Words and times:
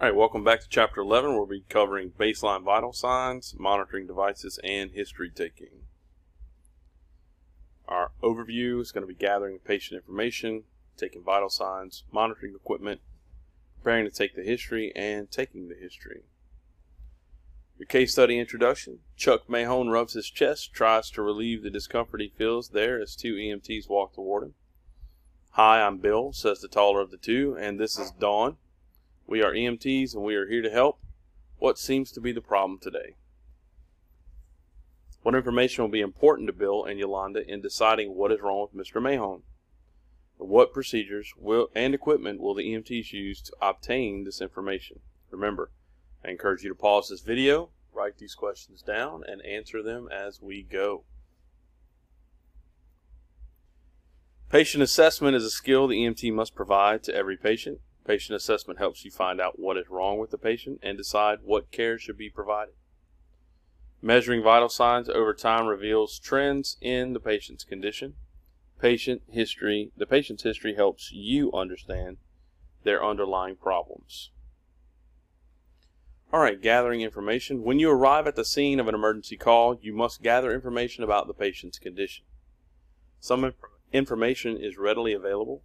All 0.00 0.08
right, 0.08 0.16
welcome 0.16 0.42
back 0.42 0.62
to 0.62 0.68
Chapter 0.70 1.02
11. 1.02 1.34
We'll 1.34 1.44
be 1.44 1.66
covering 1.68 2.12
baseline 2.18 2.64
vital 2.64 2.94
signs, 2.94 3.54
monitoring 3.58 4.06
devices, 4.06 4.58
and 4.64 4.92
history 4.92 5.28
taking. 5.28 5.82
Our 7.86 8.10
overview 8.22 8.80
is 8.80 8.92
going 8.92 9.02
to 9.02 9.06
be 9.06 9.14
gathering 9.14 9.58
patient 9.58 10.00
information, 10.00 10.62
taking 10.96 11.22
vital 11.22 11.50
signs, 11.50 12.04
monitoring 12.10 12.54
equipment, 12.54 13.02
preparing 13.76 14.06
to 14.06 14.10
take 14.10 14.34
the 14.34 14.42
history, 14.42 14.90
and 14.96 15.30
taking 15.30 15.68
the 15.68 15.74
history. 15.74 16.22
Your 17.76 17.86
case 17.86 18.12
study 18.12 18.38
introduction 18.38 19.00
Chuck 19.18 19.50
Mahone 19.50 19.90
rubs 19.90 20.14
his 20.14 20.30
chest, 20.30 20.72
tries 20.72 21.10
to 21.10 21.20
relieve 21.20 21.62
the 21.62 21.68
discomfort 21.68 22.22
he 22.22 22.32
feels 22.38 22.70
there 22.70 22.98
as 23.02 23.14
two 23.14 23.34
EMTs 23.34 23.90
walk 23.90 24.14
toward 24.14 24.44
him. 24.44 24.54
Hi, 25.50 25.82
I'm 25.82 25.98
Bill, 25.98 26.32
says 26.32 26.62
the 26.62 26.68
taller 26.68 27.02
of 27.02 27.10
the 27.10 27.18
two, 27.18 27.54
and 27.60 27.78
this 27.78 27.98
is 27.98 28.10
Dawn. 28.12 28.56
We 29.30 29.44
are 29.44 29.52
EMTs 29.52 30.12
and 30.12 30.24
we 30.24 30.34
are 30.34 30.48
here 30.48 30.60
to 30.60 30.70
help. 30.70 30.98
What 31.58 31.78
seems 31.78 32.10
to 32.12 32.20
be 32.20 32.32
the 32.32 32.40
problem 32.40 32.80
today? 32.80 33.14
What 35.22 35.36
information 35.36 35.84
will 35.84 35.88
be 35.88 36.00
important 36.00 36.48
to 36.48 36.52
Bill 36.52 36.84
and 36.84 36.98
Yolanda 36.98 37.48
in 37.48 37.60
deciding 37.60 38.16
what 38.16 38.32
is 38.32 38.40
wrong 38.40 38.66
with 38.72 38.88
Mr. 38.88 39.00
Mahone? 39.00 39.42
What 40.36 40.72
procedures 40.72 41.32
will 41.36 41.68
and 41.76 41.94
equipment 41.94 42.40
will 42.40 42.54
the 42.54 42.64
EMTs 42.64 43.12
use 43.12 43.40
to 43.42 43.52
obtain 43.62 44.24
this 44.24 44.40
information? 44.40 44.98
Remember, 45.30 45.70
I 46.24 46.30
encourage 46.30 46.64
you 46.64 46.70
to 46.70 46.74
pause 46.74 47.08
this 47.08 47.20
video, 47.20 47.70
write 47.92 48.18
these 48.18 48.34
questions 48.34 48.82
down, 48.82 49.22
and 49.24 49.46
answer 49.46 49.80
them 49.80 50.08
as 50.10 50.42
we 50.42 50.64
go. 50.64 51.04
Patient 54.48 54.82
assessment 54.82 55.36
is 55.36 55.44
a 55.44 55.50
skill 55.50 55.86
the 55.86 55.98
EMT 55.98 56.32
must 56.34 56.56
provide 56.56 57.04
to 57.04 57.14
every 57.14 57.36
patient. 57.36 57.78
Patient 58.06 58.36
assessment 58.36 58.78
helps 58.78 59.04
you 59.04 59.10
find 59.10 59.40
out 59.40 59.58
what 59.58 59.76
is 59.76 59.88
wrong 59.88 60.18
with 60.18 60.30
the 60.30 60.38
patient 60.38 60.80
and 60.82 60.96
decide 60.96 61.38
what 61.42 61.70
care 61.70 61.98
should 61.98 62.16
be 62.16 62.30
provided. 62.30 62.74
Measuring 64.02 64.42
vital 64.42 64.68
signs 64.68 65.08
over 65.08 65.34
time 65.34 65.66
reveals 65.66 66.18
trends 66.18 66.76
in 66.80 67.12
the 67.12 67.20
patient's 67.20 67.64
condition. 67.64 68.14
Patient 68.80 69.22
history, 69.28 69.92
the 69.96 70.06
patient's 70.06 70.42
history 70.42 70.74
helps 70.74 71.12
you 71.12 71.52
understand 71.52 72.16
their 72.82 73.04
underlying 73.04 73.56
problems. 73.56 74.30
All 76.32 76.40
right, 76.40 76.60
gathering 76.60 77.02
information. 77.02 77.62
When 77.62 77.78
you 77.78 77.90
arrive 77.90 78.26
at 78.26 78.36
the 78.36 78.44
scene 78.44 78.80
of 78.80 78.88
an 78.88 78.94
emergency 78.94 79.36
call, 79.36 79.78
you 79.82 79.92
must 79.92 80.22
gather 80.22 80.54
information 80.54 81.04
about 81.04 81.26
the 81.26 81.34
patient's 81.34 81.78
condition. 81.78 82.24
Some 83.18 83.52
information 83.92 84.56
is 84.56 84.78
readily 84.78 85.12
available, 85.12 85.62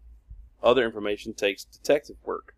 other 0.61 0.85
information 0.85 1.33
takes 1.33 1.63
detective 1.63 2.17
work. 2.23 2.55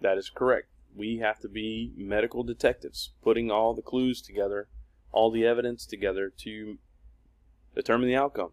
That 0.00 0.18
is 0.18 0.30
correct. 0.30 0.68
We 0.94 1.18
have 1.18 1.40
to 1.40 1.48
be 1.48 1.92
medical 1.96 2.42
detectives, 2.42 3.10
putting 3.22 3.50
all 3.50 3.74
the 3.74 3.82
clues 3.82 4.22
together, 4.22 4.68
all 5.12 5.30
the 5.30 5.46
evidence 5.46 5.86
together 5.86 6.32
to 6.38 6.78
determine 7.74 8.08
the 8.08 8.16
outcome. 8.16 8.50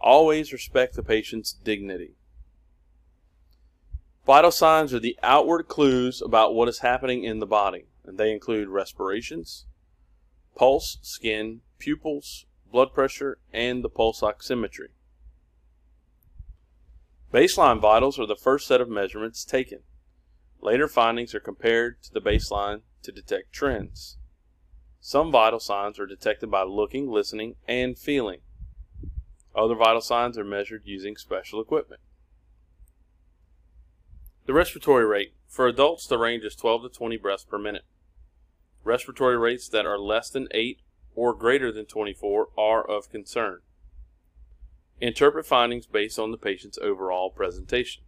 Always 0.00 0.52
respect 0.52 0.94
the 0.94 1.02
patient's 1.02 1.52
dignity. 1.52 2.14
Vital 4.26 4.50
signs 4.50 4.92
are 4.92 4.98
the 4.98 5.18
outward 5.22 5.68
clues 5.68 6.20
about 6.20 6.54
what 6.54 6.68
is 6.68 6.80
happening 6.80 7.24
in 7.24 7.38
the 7.38 7.46
body, 7.46 7.86
and 8.04 8.18
they 8.18 8.32
include 8.32 8.68
respirations, 8.68 9.66
pulse, 10.56 10.98
skin, 11.02 11.60
pupils, 11.78 12.46
blood 12.70 12.92
pressure, 12.92 13.38
and 13.52 13.84
the 13.84 13.88
pulse 13.88 14.20
oximetry. 14.20 14.88
Baseline 17.36 17.82
vitals 17.82 18.18
are 18.18 18.24
the 18.24 18.34
first 18.34 18.66
set 18.66 18.80
of 18.80 18.88
measurements 18.88 19.44
taken. 19.44 19.80
Later 20.62 20.88
findings 20.88 21.34
are 21.34 21.40
compared 21.40 22.02
to 22.04 22.10
the 22.10 22.20
baseline 22.22 22.80
to 23.02 23.12
detect 23.12 23.52
trends. 23.52 24.16
Some 25.00 25.30
vital 25.30 25.60
signs 25.60 25.98
are 25.98 26.06
detected 26.06 26.50
by 26.50 26.62
looking, 26.62 27.10
listening, 27.10 27.56
and 27.68 27.98
feeling. 27.98 28.40
Other 29.54 29.74
vital 29.74 30.00
signs 30.00 30.38
are 30.38 30.44
measured 30.44 30.84
using 30.86 31.18
special 31.18 31.60
equipment. 31.60 32.00
The 34.46 34.54
respiratory 34.54 35.04
rate. 35.04 35.34
For 35.46 35.66
adults, 35.66 36.06
the 36.06 36.16
range 36.16 36.42
is 36.42 36.56
12 36.56 36.84
to 36.84 36.88
20 36.88 37.18
breaths 37.18 37.44
per 37.44 37.58
minute. 37.58 37.84
Respiratory 38.82 39.36
rates 39.36 39.68
that 39.68 39.84
are 39.84 39.98
less 39.98 40.30
than 40.30 40.48
8 40.52 40.80
or 41.14 41.34
greater 41.34 41.70
than 41.70 41.84
24 41.84 42.48
are 42.56 42.82
of 42.82 43.10
concern. 43.10 43.60
Interpret 45.00 45.44
findings 45.44 45.86
based 45.86 46.18
on 46.18 46.30
the 46.30 46.38
patient's 46.38 46.78
overall 46.78 47.30
presentation. 47.30 48.02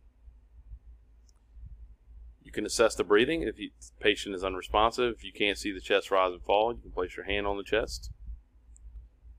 You 2.43 2.50
can 2.50 2.65
assess 2.65 2.94
the 2.94 3.04
breathing 3.04 3.43
if 3.43 3.56
the 3.56 3.71
patient 4.00 4.34
is 4.34 4.43
unresponsive. 4.43 5.16
If 5.19 5.25
you 5.25 5.32
can't 5.32 5.59
see 5.59 5.71
the 5.71 5.81
chest 5.81 6.10
rise 6.10 6.32
and 6.32 6.43
fall, 6.43 6.72
you 6.72 6.81
can 6.81 6.93
place 6.93 7.15
your 7.15 7.27
hand 7.27 7.47
on 7.47 7.59
the 7.59 7.62
chest. 7.62 8.10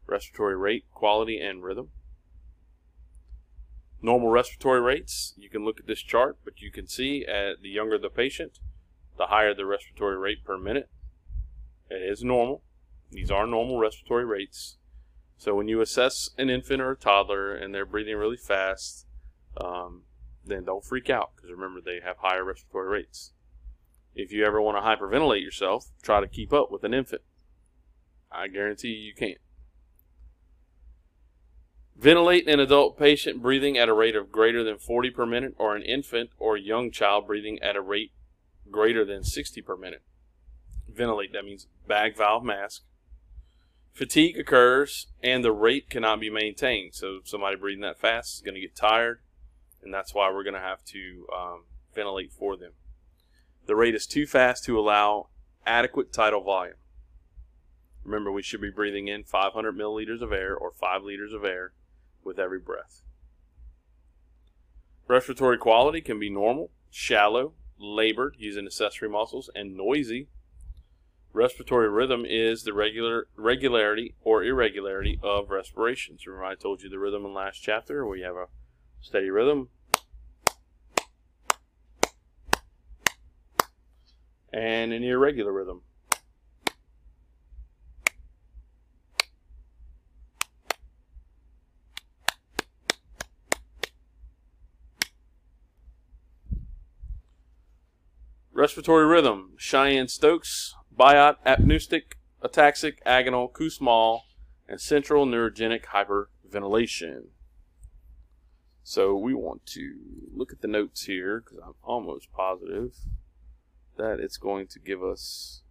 Respiratory 0.06 0.56
rate, 0.56 0.86
quality, 0.94 1.40
and 1.40 1.64
rhythm. 1.64 1.90
Normal 4.02 4.30
respiratory 4.30 4.80
rates, 4.80 5.34
you 5.38 5.50
can 5.50 5.66
look 5.66 5.80
at 5.80 5.88
this 5.88 6.02
chart, 6.02 6.38
but 6.46 6.62
you 6.62 6.72
can 6.72 6.88
see 6.88 7.26
at 7.26 7.62
the 7.62 7.70
younger 7.70 7.98
the 7.98 8.10
patient, 8.10 8.60
the 9.18 9.26
higher 9.26 9.54
the 9.54 9.66
respiratory 9.66 10.18
rate 10.18 10.46
per 10.46 10.58
minute. 10.58 10.90
It 11.90 12.02
is 12.02 12.24
normal. 12.24 12.64
These 13.12 13.32
are 13.32 13.48
normal 13.48 13.80
respiratory 13.80 14.26
rates. 14.26 14.78
So 15.40 15.56
when 15.56 15.70
you 15.70 15.80
assess 15.80 16.32
an 16.38 16.50
infant 16.50 16.82
or 16.82 16.92
a 16.92 16.98
toddler 16.98 17.56
and 17.56 17.74
they're 17.74 17.86
breathing 17.86 18.18
really 18.18 18.36
fast, 18.36 19.08
um, 19.56 20.04
then 20.46 20.66
don't 20.66 20.84
freak 20.84 21.10
out 21.10 21.32
because 21.36 21.50
remember 21.50 21.80
they 21.80 22.02
have 22.04 22.18
higher 22.18 22.44
respiratory 22.44 22.90
rates. 22.90 23.32
If 24.14 24.34
you 24.34 24.46
ever 24.46 24.62
want 24.62 24.76
to 24.78 24.82
hyperventilate 24.82 25.42
yourself, 25.42 25.92
try 26.04 26.20
to 26.20 26.28
keep 26.28 26.52
up 26.52 26.70
with 26.70 26.84
an 26.84 26.94
infant. 26.94 27.22
I 28.30 28.50
guarantee 28.50 28.90
you 28.90 29.08
you 29.08 29.14
can't. 29.16 29.38
Ventilate 31.98 32.46
an 32.50 32.60
adult 32.60 33.00
patient 33.00 33.42
breathing 33.42 33.78
at 33.78 33.88
a 33.88 33.94
rate 33.94 34.18
of 34.18 34.34
greater 34.34 34.62
than 34.62 34.78
40 34.78 35.10
per 35.12 35.26
minute 35.26 35.56
or 35.58 35.74
an 35.74 35.84
infant 35.84 36.32
or 36.38 36.58
young 36.58 36.92
child 36.92 37.28
breathing 37.28 37.60
at 37.62 37.78
a 37.78 37.82
rate 37.82 38.12
greater 38.70 39.06
than 39.06 39.24
60 39.24 39.62
per 39.62 39.78
minute. 39.78 40.02
Ventilate, 40.90 41.32
that 41.32 41.46
means 41.46 41.68
bag 41.88 42.18
valve 42.18 42.44
mask. 42.44 42.84
Fatigue 44.00 44.40
occurs 44.40 45.08
and 45.22 45.44
the 45.44 45.52
rate 45.52 45.90
cannot 45.90 46.22
be 46.22 46.30
maintained. 46.30 46.96
So 46.96 47.20
somebody 47.26 47.58
breathing 47.58 47.82
that 47.82 48.00
fast 48.00 48.36
is 48.36 48.42
going 48.42 48.56
to 48.56 48.62
get 48.62 48.74
tired, 48.74 49.20
and 49.84 49.94
that's 49.94 50.14
why 50.14 50.32
we're 50.32 50.46
going 50.46 50.54
to 50.54 50.62
have 50.62 50.86
to 50.86 51.28
um, 51.36 51.64
ventilate 51.94 52.32
for 52.32 52.56
them. 52.56 52.72
The 53.66 53.76
rate 53.76 53.94
is 53.94 54.08
too 54.08 54.26
fast 54.26 54.64
to 54.64 54.80
allow 54.80 55.28
adequate 55.66 56.14
tidal 56.14 56.42
volume. 56.44 56.78
Remember, 58.06 58.32
we 58.32 58.42
should 58.42 58.62
be 58.62 58.72
breathing 58.72 59.10
in 59.10 59.26
500 59.26 59.76
milliliters 59.76 60.22
of 60.22 60.32
air 60.32 60.56
or 60.56 60.72
5 60.72 61.04
liters 61.04 61.34
of 61.34 61.44
air 61.44 61.74
with 62.24 62.40
every 62.40 62.60
breath. 62.60 63.02
Respiratory 65.10 65.58
quality 65.58 66.00
can 66.00 66.18
be 66.18 66.30
normal, 66.30 66.72
shallow, 66.90 67.52
labored 67.78 68.38
using 68.40 68.66
accessory 68.66 69.10
muscles, 69.10 69.50
and 69.54 69.76
noisy 69.76 70.30
Respiratory 71.32 71.90
rhythm 71.90 72.26
is 72.26 72.64
the 72.64 72.74
regular 72.74 73.28
regularity 73.36 74.16
or 74.22 74.44
irregularity 74.44 75.20
of 75.22 75.52
respirations. 75.52 76.26
Remember 76.26 76.46
I 76.46 76.56
told 76.56 76.82
you 76.82 76.90
the 76.90 76.98
rhythm 76.98 77.24
in 77.24 77.34
the 77.34 77.38
last 77.38 77.60
chapter 77.60 78.06
where 78.06 78.18
you 78.18 78.26
have 78.26 78.36
a 78.36 78.48
steady 79.00 79.30
rhythm 79.30 79.70
and 84.52 84.92
an 84.92 85.04
irregular 85.04 85.54
rhythm. 85.54 85.84
Respiratory 98.52 99.06
rhythm. 99.06 99.54
Cheyenne 99.58 100.10
Stokes 100.10 100.76
biot, 101.00 101.38
apneustic, 101.46 102.18
ataxic, 102.44 103.02
agonal, 103.06 103.52
Kussmaul, 103.52 104.22
and 104.68 104.82
central 104.82 105.26
neurogenic 105.26 105.86
hyperventilation. 105.86 107.28
So 108.84 109.16
we 109.16 109.34
want 109.34 109.66
to 109.68 109.96
look 110.36 110.52
at 110.52 110.62
the 110.62 110.68
notes 110.68 111.06
here 111.06 111.42
because 111.42 111.60
I'm 111.64 111.76
almost 111.84 112.32
positive 112.32 112.96
that 113.98 114.20
it's 114.20 114.38
going 114.38 114.68
to 114.68 114.80
give 114.80 115.04
us 115.04 115.62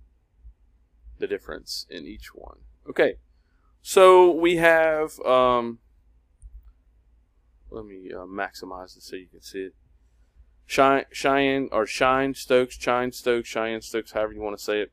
the 1.19 1.26
difference 1.26 1.86
in 1.90 2.06
each 2.06 2.34
one. 2.34 2.58
Okay, 2.88 3.16
so 3.82 4.30
we 4.30 4.56
have, 4.56 5.19
um, 5.20 5.78
let 7.70 7.84
me 7.84 8.10
uh, 8.14 8.20
maximize 8.20 8.94
this 8.94 9.04
so 9.04 9.16
you 9.16 9.26
can 9.26 9.42
see 9.42 9.70
it. 9.70 9.75
Cheyenne, 10.66 11.69
or 11.72 11.86
Shine 11.86 12.34
Stokes, 12.34 12.76
Chine 12.76 13.10
Stokes, 13.10 13.48
Cheyenne 13.48 13.80
Stokes, 13.80 14.12
however 14.12 14.34
you 14.34 14.42
want 14.42 14.56
to 14.56 14.62
say 14.62 14.80
it. 14.80 14.92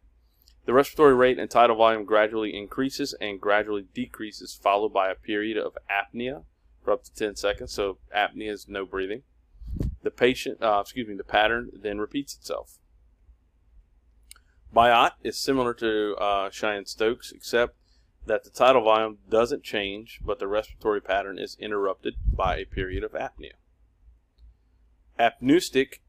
The 0.65 0.73
respiratory 0.73 1.13
rate 1.13 1.37
and 1.37 1.49
tidal 1.49 1.75
volume 1.75 2.05
gradually 2.05 2.55
increases 2.55 3.13
and 3.21 3.39
gradually 3.39 3.85
decreases, 3.93 4.59
followed 4.61 4.93
by 4.93 5.09
a 5.09 5.15
period 5.15 5.57
of 5.57 5.77
apnea 5.89 6.43
for 6.83 6.91
up 6.91 7.03
to 7.03 7.13
10 7.13 7.35
seconds. 7.35 7.71
So 7.71 7.99
apnea 8.15 8.51
is 8.51 8.67
no 8.67 8.85
breathing. 8.85 9.21
The 10.01 10.11
patient, 10.11 10.61
uh, 10.63 10.79
excuse 10.81 11.07
me, 11.07 11.15
the 11.15 11.23
pattern 11.23 11.71
then 11.73 11.99
repeats 11.99 12.35
itself. 12.35 12.79
Biot 14.75 15.11
is 15.23 15.39
similar 15.39 15.73
to 15.75 16.15
uh, 16.15 16.49
Cheyne-Stokes, 16.49 17.31
except 17.31 17.77
that 18.25 18.43
the 18.43 18.49
tidal 18.49 18.83
volume 18.83 19.19
doesn't 19.29 19.63
change, 19.63 20.19
but 20.23 20.39
the 20.39 20.47
respiratory 20.47 20.99
pattern 20.99 21.37
is 21.37 21.55
interrupted 21.59 22.15
by 22.31 22.57
a 22.57 22.65
period 22.65 23.03
of 23.03 23.11
apnea. 23.11 23.53
Apneustic 25.19 26.01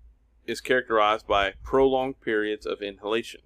is 0.47 0.61
characterized 0.61 1.26
by 1.26 1.52
prolonged 1.62 2.20
periods 2.20 2.67
of 2.67 2.81
inhalation. 2.81 3.43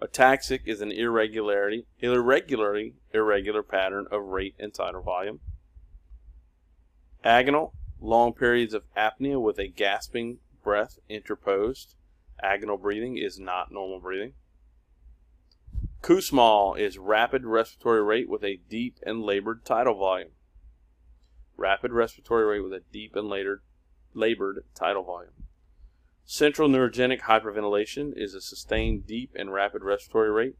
Ataxic 0.00 0.60
is 0.66 0.80
an 0.80 0.90
irregularity, 0.90 1.86
irregularly 2.00 2.94
irregular 3.12 3.62
pattern 3.62 4.06
of 4.10 4.22
rate 4.22 4.54
and 4.58 4.72
tidal 4.72 5.02
volume. 5.02 5.40
Agonal, 7.24 7.72
long 8.00 8.32
periods 8.32 8.72
of 8.72 8.84
apnea 8.96 9.40
with 9.40 9.58
a 9.58 9.68
gasping 9.68 10.38
breath 10.62 10.98
interposed. 11.08 11.96
Agonal 12.42 12.80
breathing 12.80 13.18
is 13.18 13.38
not 13.38 13.70
normal 13.70 14.00
breathing. 14.00 14.32
Kussmaul 16.02 16.78
is 16.78 16.96
rapid 16.96 17.44
respiratory 17.44 18.02
rate 18.02 18.28
with 18.28 18.42
a 18.42 18.60
deep 18.70 18.96
and 19.04 19.22
labored 19.22 19.66
tidal 19.66 19.98
volume. 19.98 20.30
Rapid 21.58 21.92
respiratory 21.92 22.46
rate 22.46 22.64
with 22.64 22.72
a 22.72 22.82
deep 22.90 23.14
and 23.14 23.28
labored 24.14 24.64
tidal 24.74 25.02
volume. 25.02 25.32
Central 26.24 26.68
neurogenic 26.68 27.22
hyperventilation 27.22 28.12
is 28.16 28.34
a 28.34 28.40
sustained 28.40 29.06
deep 29.06 29.32
and 29.34 29.52
rapid 29.52 29.82
respiratory 29.82 30.30
rate 30.30 30.56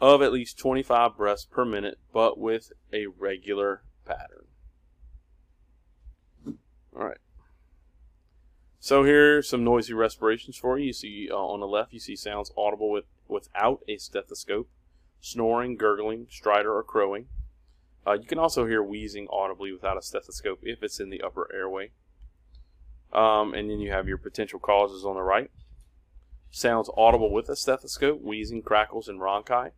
of 0.00 0.22
at 0.22 0.32
least 0.32 0.58
25 0.58 1.16
breaths 1.16 1.46
per 1.46 1.64
minute, 1.64 1.98
but 2.12 2.38
with 2.38 2.72
a 2.92 3.06
regular 3.06 3.82
pattern. 4.04 4.46
All 6.94 7.04
right. 7.04 7.18
So 8.80 9.04
here 9.04 9.38
are 9.38 9.42
some 9.42 9.64
noisy 9.64 9.92
respirations 9.92 10.56
for 10.56 10.78
you. 10.78 10.86
You 10.86 10.92
see 10.92 11.28
uh, 11.30 11.36
on 11.36 11.60
the 11.60 11.66
left, 11.66 11.92
you 11.92 12.00
see 12.00 12.16
sounds 12.16 12.52
audible 12.56 12.90
with 12.90 13.04
without 13.26 13.82
a 13.88 13.98
stethoscope, 13.98 14.68
snoring, 15.20 15.76
gurgling, 15.76 16.26
stridor, 16.26 16.74
or 16.74 16.82
crowing. 16.82 17.26
Uh, 18.06 18.14
you 18.14 18.26
can 18.26 18.38
also 18.38 18.66
hear 18.66 18.82
wheezing 18.82 19.28
audibly 19.30 19.72
without 19.72 19.98
a 19.98 20.02
stethoscope 20.02 20.60
if 20.62 20.82
it's 20.82 21.00
in 21.00 21.10
the 21.10 21.20
upper 21.20 21.52
airway. 21.52 21.90
Um, 23.12 23.54
and 23.54 23.70
then 23.70 23.80
you 23.80 23.90
have 23.90 24.08
your 24.08 24.18
potential 24.18 24.58
causes 24.58 25.04
on 25.04 25.14
the 25.14 25.22
right. 25.22 25.50
Sounds 26.50 26.90
audible 26.96 27.32
with 27.32 27.48
a 27.48 27.56
stethoscope, 27.56 28.22
wheezing, 28.22 28.62
crackles, 28.62 29.08
and 29.08 29.20
rhonchi. 29.20 29.72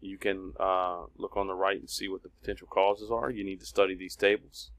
You 0.00 0.18
can 0.18 0.52
uh, 0.58 1.04
look 1.16 1.36
on 1.36 1.46
the 1.46 1.54
right 1.54 1.78
and 1.78 1.88
see 1.88 2.08
what 2.08 2.22
the 2.22 2.28
potential 2.28 2.66
causes 2.66 3.10
are. 3.10 3.30
You 3.30 3.44
need 3.44 3.60
to 3.60 3.66
study 3.66 3.94
these 3.94 4.16
tables. 4.16 4.70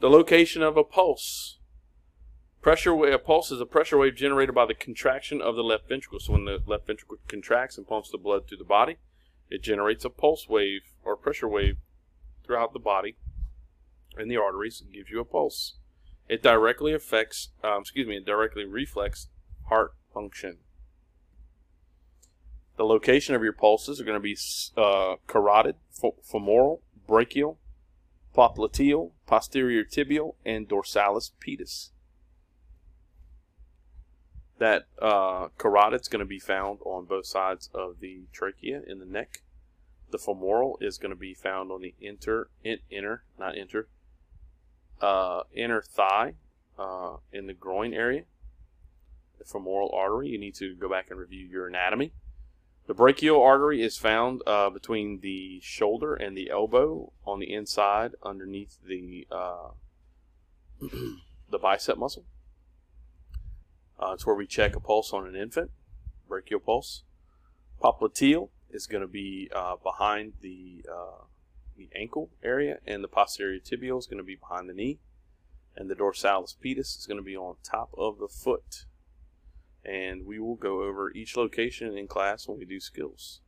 The 0.00 0.10
location 0.10 0.62
of 0.62 0.76
a 0.76 0.84
pulse. 0.84 1.58
Pressure 2.60 2.94
wave, 2.94 3.12
a 3.12 3.18
pulse 3.18 3.50
is 3.50 3.60
a 3.60 3.66
pressure 3.66 3.98
wave 3.98 4.14
generated 4.14 4.54
by 4.54 4.66
the 4.66 4.74
contraction 4.74 5.42
of 5.42 5.56
the 5.56 5.64
left 5.64 5.88
ventricle. 5.88 6.20
So 6.20 6.34
when 6.34 6.44
the 6.44 6.62
left 6.64 6.86
ventricle 6.86 7.18
contracts 7.26 7.76
and 7.76 7.88
pumps 7.88 8.10
the 8.10 8.18
blood 8.18 8.46
through 8.46 8.58
the 8.58 8.64
body, 8.64 8.98
it 9.50 9.62
generates 9.62 10.04
a 10.04 10.10
pulse 10.10 10.48
wave 10.48 10.82
or 11.04 11.16
pressure 11.16 11.48
wave 11.48 11.78
throughout 12.44 12.72
the 12.72 12.78
body 12.78 13.16
in 14.18 14.28
the 14.28 14.36
arteries 14.36 14.80
and 14.80 14.92
gives 14.92 15.10
you 15.10 15.20
a 15.20 15.24
pulse. 15.24 15.74
It 16.28 16.42
directly 16.42 16.92
affects, 16.92 17.50
um, 17.62 17.82
excuse 17.82 18.06
me, 18.06 18.16
it 18.16 18.26
directly 18.26 18.64
reflects 18.64 19.28
heart 19.68 19.94
function. 20.12 20.58
The 22.76 22.84
location 22.84 23.34
of 23.34 23.42
your 23.42 23.52
pulses 23.52 24.00
are 24.00 24.04
going 24.04 24.16
to 24.16 24.20
be 24.20 24.36
uh, 24.76 25.16
carotid, 25.26 25.76
femoral, 26.22 26.82
brachial, 27.06 27.58
popliteal, 28.36 29.12
posterior 29.26 29.84
tibial, 29.84 30.34
and 30.44 30.68
dorsalis 30.68 31.32
pedis 31.40 31.90
that 34.62 34.86
uh, 35.00 35.48
carotid 35.58 36.00
is 36.00 36.06
going 36.06 36.20
to 36.20 36.24
be 36.24 36.38
found 36.38 36.78
on 36.84 37.04
both 37.04 37.26
sides 37.26 37.68
of 37.74 37.98
the 37.98 38.22
trachea 38.32 38.80
in 38.86 39.00
the 39.00 39.04
neck. 39.04 39.42
The 40.12 40.18
femoral 40.18 40.78
is 40.80 40.98
going 40.98 41.10
to 41.10 41.18
be 41.18 41.34
found 41.34 41.72
on 41.72 41.80
the 41.80 41.96
inter, 42.00 42.48
in, 42.62 42.78
inner, 42.88 43.24
not 43.36 43.56
inter, 43.56 43.88
uh, 45.02 45.42
inner 45.52 45.82
thigh 45.82 46.34
uh, 46.78 47.16
in 47.32 47.46
the 47.46 47.52
groin 47.52 47.92
area. 47.92 48.22
The 49.38 49.44
femoral 49.44 49.90
artery, 49.92 50.28
you 50.28 50.38
need 50.38 50.54
to 50.56 50.74
go 50.76 50.88
back 50.88 51.10
and 51.10 51.18
review 51.18 51.44
your 51.44 51.66
anatomy. 51.66 52.12
The 52.86 52.94
brachial 52.94 53.42
artery 53.42 53.82
is 53.82 53.96
found 53.96 54.42
uh, 54.46 54.70
between 54.70 55.20
the 55.20 55.60
shoulder 55.60 56.14
and 56.14 56.36
the 56.36 56.50
elbow 56.50 57.12
on 57.24 57.38
the 57.38 57.52
inside 57.52 58.12
underneath 58.22 58.78
the 58.86 59.26
uh, 59.30 59.70
the 61.50 61.58
bicep 61.60 61.96
muscle. 61.96 62.24
Uh, 64.00 64.12
it's 64.14 64.26
where 64.26 64.34
we 64.34 64.46
check 64.46 64.74
a 64.74 64.80
pulse 64.80 65.12
on 65.12 65.26
an 65.26 65.36
infant, 65.36 65.70
brachial 66.28 66.58
pulse. 66.58 67.04
Popliteal 67.80 68.48
is 68.70 68.86
going 68.86 69.02
to 69.02 69.08
be 69.08 69.48
uh, 69.54 69.76
behind 69.76 70.32
the, 70.40 70.84
the 71.90 71.98
ankle 71.98 72.30
area, 72.42 72.78
and 72.86 73.02
the 73.02 73.08
posterior 73.08 73.60
tibial 73.60 73.98
is 73.98 74.06
going 74.06 74.18
to 74.18 74.24
be 74.24 74.36
behind 74.36 74.68
the 74.68 74.74
knee. 74.74 74.98
And 75.74 75.88
the 75.88 75.94
dorsalis 75.94 76.54
pedis 76.54 76.98
is 76.98 77.06
going 77.06 77.16
to 77.16 77.24
be 77.24 77.36
on 77.36 77.56
top 77.62 77.90
of 77.96 78.18
the 78.18 78.28
foot. 78.28 78.84
And 79.84 80.26
we 80.26 80.38
will 80.38 80.56
go 80.56 80.82
over 80.82 81.10
each 81.12 81.36
location 81.36 81.96
in 81.96 82.06
class 82.06 82.46
when 82.46 82.58
we 82.58 82.64
do 82.64 82.78
skills. 82.78 83.40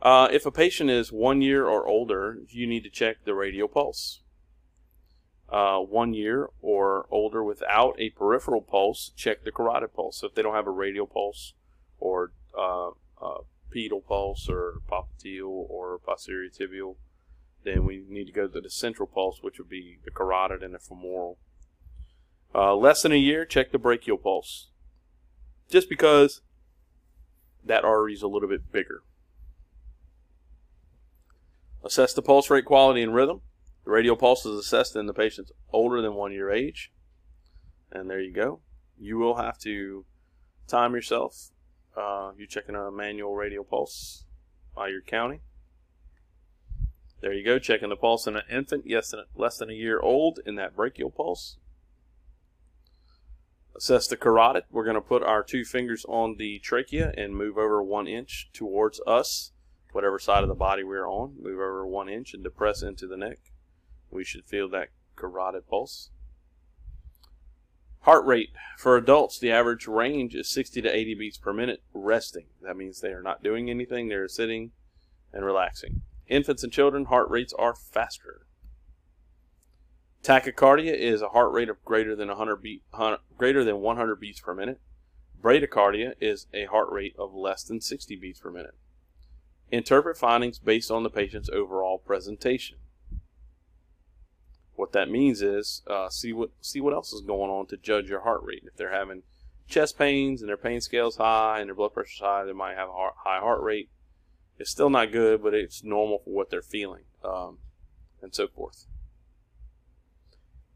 Uh, 0.00 0.28
if 0.32 0.46
a 0.46 0.50
patient 0.50 0.90
is 0.90 1.12
one 1.12 1.42
year 1.42 1.66
or 1.66 1.86
older, 1.86 2.38
you 2.48 2.66
need 2.66 2.84
to 2.84 2.90
check 2.90 3.24
the 3.24 3.34
radial 3.34 3.68
pulse 3.68 4.22
uh, 5.48 5.78
one 5.78 6.12
year 6.12 6.50
or 6.60 7.06
older 7.10 7.42
without 7.42 7.94
a 7.98 8.10
peripheral 8.10 8.60
pulse, 8.60 9.12
check 9.16 9.44
the 9.44 9.52
carotid 9.52 9.94
pulse. 9.94 10.18
So 10.18 10.26
if 10.26 10.34
they 10.34 10.42
don't 10.42 10.54
have 10.54 10.66
a 10.66 10.72
radial 10.72 11.06
pulse 11.06 11.54
or 11.98 12.32
uh, 12.56 12.90
uh, 13.20 13.38
pedal 13.70 14.00
pulse 14.00 14.48
or 14.48 14.80
popliteal 14.90 15.48
or 15.48 15.98
posterior 15.98 16.50
tibial, 16.50 16.96
then 17.64 17.84
we 17.84 18.04
need 18.08 18.26
to 18.26 18.32
go 18.32 18.46
to 18.48 18.60
the 18.60 18.70
central 18.70 19.06
pulse, 19.06 19.38
which 19.42 19.58
would 19.58 19.68
be 19.68 19.98
the 20.04 20.10
carotid 20.10 20.62
and 20.62 20.74
the 20.74 20.78
femoral. 20.78 21.38
Uh, 22.54 22.74
less 22.74 23.02
than 23.02 23.12
a 23.12 23.16
year, 23.16 23.44
check 23.44 23.72
the 23.72 23.78
brachial 23.78 24.16
pulse. 24.16 24.70
Just 25.68 25.88
because 25.88 26.40
that 27.64 27.84
artery 27.84 28.14
is 28.14 28.22
a 28.22 28.28
little 28.28 28.48
bit 28.48 28.72
bigger. 28.72 29.02
Assess 31.84 32.14
the 32.14 32.22
pulse 32.22 32.50
rate 32.50 32.64
quality 32.64 33.02
and 33.02 33.14
rhythm. 33.14 33.42
The 33.84 33.90
radial 33.90 34.16
pulse 34.16 34.44
is 34.44 34.58
assessed 34.58 34.96
in 34.96 35.06
the 35.06 35.14
patients 35.14 35.52
older 35.72 36.00
than 36.00 36.14
one 36.14 36.32
year 36.32 36.50
age. 36.50 36.92
And 37.90 38.10
there 38.10 38.20
you 38.20 38.32
go. 38.32 38.60
You 38.98 39.18
will 39.18 39.36
have 39.36 39.58
to 39.60 40.04
time 40.66 40.94
yourself. 40.94 41.50
Uh, 41.98 42.32
you're 42.36 42.46
checking 42.46 42.74
a 42.74 42.90
manual 42.90 43.34
radial 43.34 43.64
pulse 43.64 44.24
by 44.74 44.88
your 44.88 45.00
county. 45.00 45.40
There 47.20 47.32
you 47.32 47.44
go, 47.44 47.58
checking 47.58 47.88
the 47.88 47.96
pulse 47.96 48.26
in 48.26 48.36
an 48.36 48.42
infant, 48.50 48.84
yes, 48.86 49.12
less 49.34 49.58
than 49.58 49.70
a 49.70 49.74
year 49.74 49.98
old 49.98 50.38
in 50.46 50.54
that 50.54 50.76
brachial 50.76 51.10
pulse. 51.10 51.56
Assess 53.76 54.06
the 54.06 54.16
carotid. 54.16 54.64
We're 54.70 54.84
going 54.84 54.94
to 54.94 55.00
put 55.00 55.22
our 55.22 55.42
two 55.42 55.64
fingers 55.64 56.04
on 56.08 56.36
the 56.36 56.60
trachea 56.60 57.12
and 57.16 57.34
move 57.34 57.58
over 57.58 57.82
one 57.82 58.06
inch 58.06 58.50
towards 58.52 59.00
us, 59.06 59.52
whatever 59.92 60.18
side 60.18 60.42
of 60.42 60.48
the 60.48 60.54
body 60.54 60.84
we're 60.84 61.08
on. 61.08 61.34
Move 61.40 61.58
over 61.58 61.86
one 61.86 62.08
inch 62.08 62.34
and 62.34 62.44
depress 62.44 62.82
into 62.82 63.06
the 63.06 63.16
neck 63.16 63.38
we 64.10 64.24
should 64.24 64.44
feel 64.44 64.68
that 64.70 64.88
carotid 65.16 65.66
pulse. 65.68 66.10
Heart 68.08 68.24
rate. 68.24 68.52
For 68.78 68.96
adults, 68.96 69.38
the 69.38 69.52
average 69.52 69.86
range 69.86 70.34
is 70.34 70.48
60 70.48 70.80
to 70.80 70.88
80 70.88 71.14
beats 71.16 71.36
per 71.36 71.52
minute 71.52 71.82
resting. 71.92 72.46
That 72.62 72.78
means 72.78 73.02
they 73.02 73.10
are 73.10 73.20
not 73.20 73.42
doing 73.42 73.68
anything, 73.68 74.08
they're 74.08 74.28
sitting 74.28 74.70
and 75.30 75.44
relaxing. 75.44 76.00
Infants 76.26 76.64
and 76.64 76.72
children, 76.72 77.04
heart 77.04 77.28
rates 77.28 77.52
are 77.58 77.74
faster. 77.74 78.46
Tachycardia 80.22 80.94
is 80.94 81.20
a 81.20 81.28
heart 81.28 81.52
rate 81.52 81.68
of 81.68 81.84
greater 81.84 82.16
than 82.16 82.28
100 82.28 82.62
beat, 82.62 82.82
greater 83.36 83.62
than 83.62 83.82
100 83.82 84.18
beats 84.18 84.40
per 84.40 84.54
minute. 84.54 84.80
Bradycardia 85.38 86.14
is 86.18 86.46
a 86.54 86.64
heart 86.64 86.90
rate 86.90 87.14
of 87.18 87.34
less 87.34 87.62
than 87.62 87.82
60 87.82 88.16
beats 88.16 88.40
per 88.40 88.50
minute. 88.50 88.74
Interpret 89.70 90.16
findings 90.16 90.58
based 90.58 90.90
on 90.90 91.02
the 91.02 91.10
patient's 91.10 91.50
overall 91.50 91.98
presentation. 91.98 92.78
What 94.78 94.92
that 94.92 95.10
means 95.10 95.42
is 95.42 95.82
uh, 95.88 96.08
see 96.08 96.32
what 96.32 96.50
see 96.60 96.80
what 96.80 96.94
else 96.94 97.12
is 97.12 97.22
going 97.22 97.50
on 97.50 97.66
to 97.66 97.76
judge 97.76 98.08
your 98.08 98.20
heart 98.20 98.42
rate. 98.44 98.62
If 98.64 98.76
they're 98.76 98.92
having 98.92 99.24
chest 99.66 99.98
pains 99.98 100.40
and 100.40 100.48
their 100.48 100.56
pain 100.56 100.80
scale's 100.80 101.16
high 101.16 101.58
and 101.58 101.68
their 101.68 101.74
blood 101.74 101.94
pressure's 101.94 102.20
high, 102.20 102.44
they 102.44 102.52
might 102.52 102.76
have 102.76 102.88
a 102.88 102.92
high 103.24 103.40
heart 103.40 103.60
rate. 103.60 103.90
It's 104.56 104.70
still 104.70 104.88
not 104.88 105.10
good, 105.10 105.42
but 105.42 105.52
it's 105.52 105.82
normal 105.82 106.20
for 106.20 106.30
what 106.30 106.50
they're 106.50 106.62
feeling, 106.62 107.02
um, 107.24 107.58
and 108.22 108.32
so 108.32 108.46
forth. 108.46 108.86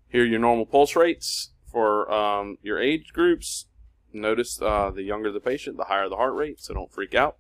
Here 0.09 0.25
are 0.25 0.26
your 0.26 0.40
normal 0.40 0.66
pulse 0.66 0.97
rates 0.97 1.52
for 1.71 2.12
um, 2.12 2.59
your 2.61 2.80
age 2.82 3.12
groups. 3.12 3.66
Notice 4.12 4.61
uh, 4.61 4.90
the 4.90 5.04
younger 5.04 5.30
the 5.30 5.38
patient, 5.38 5.76
the 5.76 5.85
higher 5.85 6.09
the 6.09 6.16
heart 6.16 6.35
rate, 6.35 6.61
so 6.61 6.75
don't 6.75 6.92
freak 6.92 7.14
out. 7.14 7.37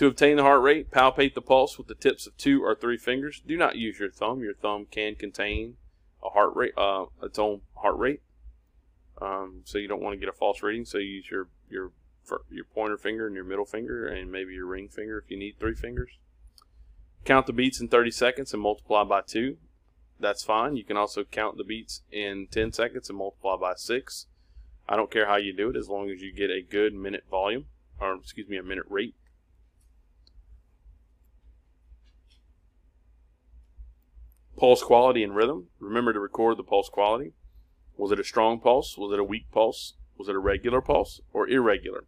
To 0.00 0.06
obtain 0.06 0.38
the 0.38 0.44
heart 0.44 0.62
rate, 0.62 0.90
palpate 0.90 1.34
the 1.34 1.42
pulse 1.42 1.76
with 1.76 1.86
the 1.86 1.94
tips 1.94 2.26
of 2.26 2.34
two 2.38 2.64
or 2.64 2.74
three 2.74 2.96
fingers. 2.96 3.42
Do 3.46 3.54
not 3.58 3.76
use 3.76 3.98
your 3.98 4.10
thumb. 4.10 4.40
Your 4.40 4.54
thumb 4.54 4.86
can 4.90 5.14
contain 5.14 5.76
a 6.24 6.30
heart 6.30 6.56
rate, 6.56 6.72
uh, 6.74 7.04
its 7.22 7.38
own 7.38 7.60
heart 7.76 7.98
rate. 7.98 8.22
Um, 9.20 9.60
so 9.64 9.76
you 9.76 9.88
don't 9.88 10.00
want 10.00 10.14
to 10.14 10.18
get 10.18 10.30
a 10.30 10.32
false 10.32 10.62
reading. 10.62 10.86
So 10.86 10.96
use 10.96 11.30
your 11.30 11.48
your 11.68 11.92
your 12.50 12.64
pointer 12.64 12.96
finger 12.96 13.26
and 13.26 13.36
your 13.36 13.44
middle 13.44 13.66
finger 13.66 14.06
and 14.06 14.32
maybe 14.32 14.54
your 14.54 14.64
ring 14.64 14.88
finger 14.88 15.18
if 15.18 15.30
you 15.30 15.36
need 15.36 15.56
three 15.60 15.74
fingers. 15.74 16.12
Count 17.26 17.44
the 17.44 17.52
beats 17.52 17.78
in 17.78 17.88
30 17.88 18.10
seconds 18.10 18.54
and 18.54 18.62
multiply 18.62 19.04
by 19.04 19.20
2. 19.20 19.58
That's 20.18 20.42
fine. 20.42 20.76
You 20.76 20.84
can 20.84 20.96
also 20.96 21.24
count 21.24 21.58
the 21.58 21.62
beats 21.62 22.00
in 22.10 22.46
10 22.50 22.72
seconds 22.72 23.10
and 23.10 23.18
multiply 23.18 23.56
by 23.56 23.74
6. 23.76 24.28
I 24.88 24.96
don't 24.96 25.10
care 25.10 25.26
how 25.26 25.36
you 25.36 25.52
do 25.52 25.68
it 25.68 25.76
as 25.76 25.90
long 25.90 26.08
as 26.08 26.22
you 26.22 26.32
get 26.32 26.48
a 26.48 26.62
good 26.62 26.94
minute 26.94 27.24
volume, 27.30 27.66
or 28.00 28.14
excuse 28.14 28.48
me, 28.48 28.56
a 28.56 28.62
minute 28.62 28.86
rate. 28.88 29.14
Pulse 34.60 34.82
quality 34.82 35.24
and 35.24 35.34
rhythm. 35.34 35.68
Remember 35.78 36.12
to 36.12 36.20
record 36.20 36.58
the 36.58 36.62
pulse 36.62 36.90
quality. 36.90 37.32
Was 37.96 38.12
it 38.12 38.20
a 38.20 38.24
strong 38.24 38.60
pulse? 38.60 38.98
Was 38.98 39.10
it 39.10 39.18
a 39.18 39.24
weak 39.24 39.50
pulse? 39.50 39.94
Was 40.18 40.28
it 40.28 40.34
a 40.34 40.38
regular 40.38 40.82
pulse 40.82 41.22
or 41.32 41.48
irregular? 41.48 42.04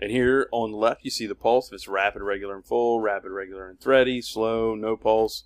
And 0.00 0.10
here 0.10 0.48
on 0.50 0.72
the 0.72 0.76
left, 0.76 1.04
you 1.04 1.12
see 1.12 1.26
the 1.28 1.36
pulse. 1.36 1.68
If 1.68 1.74
it's 1.74 1.86
rapid, 1.86 2.22
regular, 2.22 2.56
and 2.56 2.66
full, 2.66 3.00
rapid, 3.00 3.30
regular, 3.30 3.68
and 3.68 3.80
thready, 3.80 4.20
slow, 4.20 4.74
no 4.74 4.96
pulse. 4.96 5.44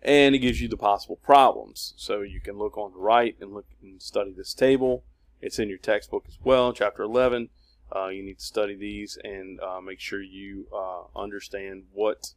And 0.00 0.36
it 0.36 0.38
gives 0.38 0.60
you 0.60 0.68
the 0.68 0.76
possible 0.76 1.16
problems. 1.16 1.94
So 1.96 2.20
you 2.20 2.40
can 2.40 2.56
look 2.56 2.78
on 2.78 2.92
the 2.92 3.00
right 3.00 3.34
and 3.40 3.52
look 3.52 3.66
and 3.82 4.00
study 4.00 4.32
this 4.36 4.54
table. 4.54 5.02
It's 5.40 5.58
in 5.58 5.68
your 5.68 5.78
textbook 5.78 6.26
as 6.28 6.38
well, 6.44 6.72
chapter 6.72 7.02
11. 7.02 7.48
Uh, 7.92 8.06
you 8.06 8.22
need 8.22 8.38
to 8.38 8.44
study 8.44 8.76
these 8.76 9.18
and 9.24 9.58
uh, 9.58 9.80
make 9.80 9.98
sure 9.98 10.22
you 10.22 10.68
uh, 10.72 11.18
understand 11.18 11.86
what, 11.92 12.34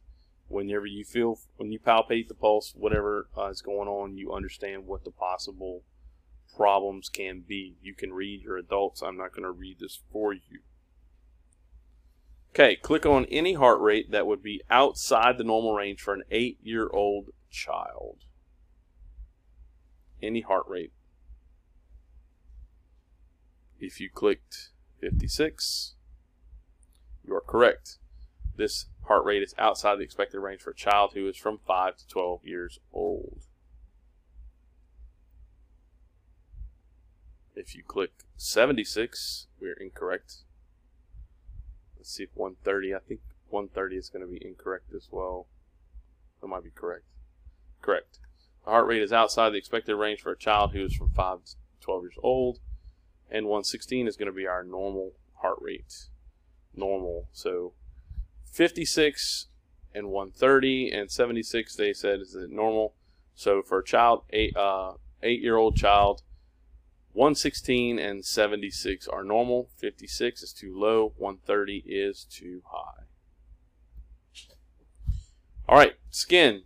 whenever 0.50 0.86
you 0.86 1.04
feel, 1.04 1.38
when 1.56 1.70
you 1.70 1.78
palpate 1.78 2.28
the 2.28 2.34
pulse, 2.34 2.74
whatever 2.76 3.28
uh, 3.38 3.48
is 3.48 3.62
going 3.62 3.88
on, 3.88 4.16
you 4.16 4.32
understand 4.32 4.86
what 4.86 5.04
the 5.04 5.10
possible 5.10 5.82
problems 6.56 7.08
can 7.08 7.44
be. 7.46 7.76
You 7.80 7.94
can 7.94 8.12
read 8.12 8.42
your 8.42 8.56
adults. 8.56 9.00
I'm 9.00 9.16
not 9.16 9.30
going 9.30 9.44
to 9.44 9.50
read 9.50 9.78
this 9.78 10.00
for 10.12 10.32
you. 10.32 10.60
Okay, 12.52 12.74
click 12.74 13.06
on 13.06 13.26
any 13.26 13.54
heart 13.54 13.80
rate 13.80 14.10
that 14.10 14.26
would 14.26 14.42
be 14.42 14.60
outside 14.68 15.38
the 15.38 15.44
normal 15.44 15.72
range 15.72 16.00
for 16.00 16.14
an 16.14 16.24
eight 16.32 16.58
year 16.62 16.90
old 16.92 17.30
child. 17.48 18.24
Any 20.20 20.40
heart 20.40 20.66
rate. 20.66 20.92
If 23.78 24.00
you 24.00 24.10
clicked 24.12 24.70
56, 25.00 25.94
you 27.24 27.34
are 27.34 27.40
correct. 27.40 27.98
This 28.56 28.86
heart 29.04 29.24
rate 29.24 29.42
is 29.42 29.54
outside 29.58 29.96
the 29.96 30.02
expected 30.02 30.40
range 30.40 30.60
for 30.60 30.70
a 30.70 30.74
child 30.74 31.12
who 31.14 31.28
is 31.28 31.36
from 31.36 31.58
5 31.66 31.96
to 31.96 32.08
12 32.08 32.44
years 32.44 32.78
old. 32.92 33.42
If 37.54 37.74
you 37.74 37.82
click 37.82 38.12
76, 38.36 39.48
we're 39.60 39.74
incorrect. 39.74 40.36
Let's 41.98 42.14
see 42.14 42.22
if 42.22 42.30
130, 42.34 42.94
I 42.94 42.98
think 42.98 43.20
130 43.50 43.96
is 43.96 44.08
going 44.08 44.24
to 44.24 44.32
be 44.32 44.44
incorrect 44.44 44.94
as 44.94 45.08
well. 45.10 45.46
That 46.40 46.48
might 46.48 46.64
be 46.64 46.70
correct. 46.70 47.04
Correct. 47.82 48.18
The 48.64 48.70
heart 48.70 48.86
rate 48.86 49.02
is 49.02 49.12
outside 49.12 49.50
the 49.50 49.58
expected 49.58 49.96
range 49.96 50.20
for 50.20 50.32
a 50.32 50.38
child 50.38 50.72
who 50.72 50.84
is 50.84 50.94
from 50.94 51.10
5 51.10 51.44
to 51.44 51.54
12 51.80 52.02
years 52.04 52.18
old. 52.22 52.60
And 53.30 53.46
116 53.46 54.08
is 54.08 54.16
going 54.16 54.26
to 54.26 54.32
be 54.32 54.46
our 54.46 54.64
normal 54.64 55.12
heart 55.36 55.58
rate. 55.60 56.08
Normal. 56.74 57.28
So 57.32 57.74
56 58.50 59.46
and 59.94 60.08
130 60.08 60.90
and 60.92 61.10
76 61.10 61.76
they 61.76 61.92
said 61.92 62.20
is 62.20 62.34
it 62.34 62.50
normal. 62.50 62.94
So 63.34 63.62
for 63.62 63.78
a 63.78 63.84
child, 63.84 64.24
eight 64.30 64.56
uh, 64.56 64.94
eight 65.22 65.40
year 65.40 65.56
old 65.56 65.76
child, 65.76 66.22
116 67.12 67.98
and 67.98 68.24
76 68.24 69.08
are 69.08 69.24
normal. 69.24 69.68
56 69.76 70.42
is 70.42 70.52
too 70.52 70.78
low. 70.78 71.12
130 71.16 71.84
is 71.86 72.24
too 72.24 72.62
high. 72.66 73.04
All 75.68 75.76
right, 75.76 75.94
skin. 76.10 76.62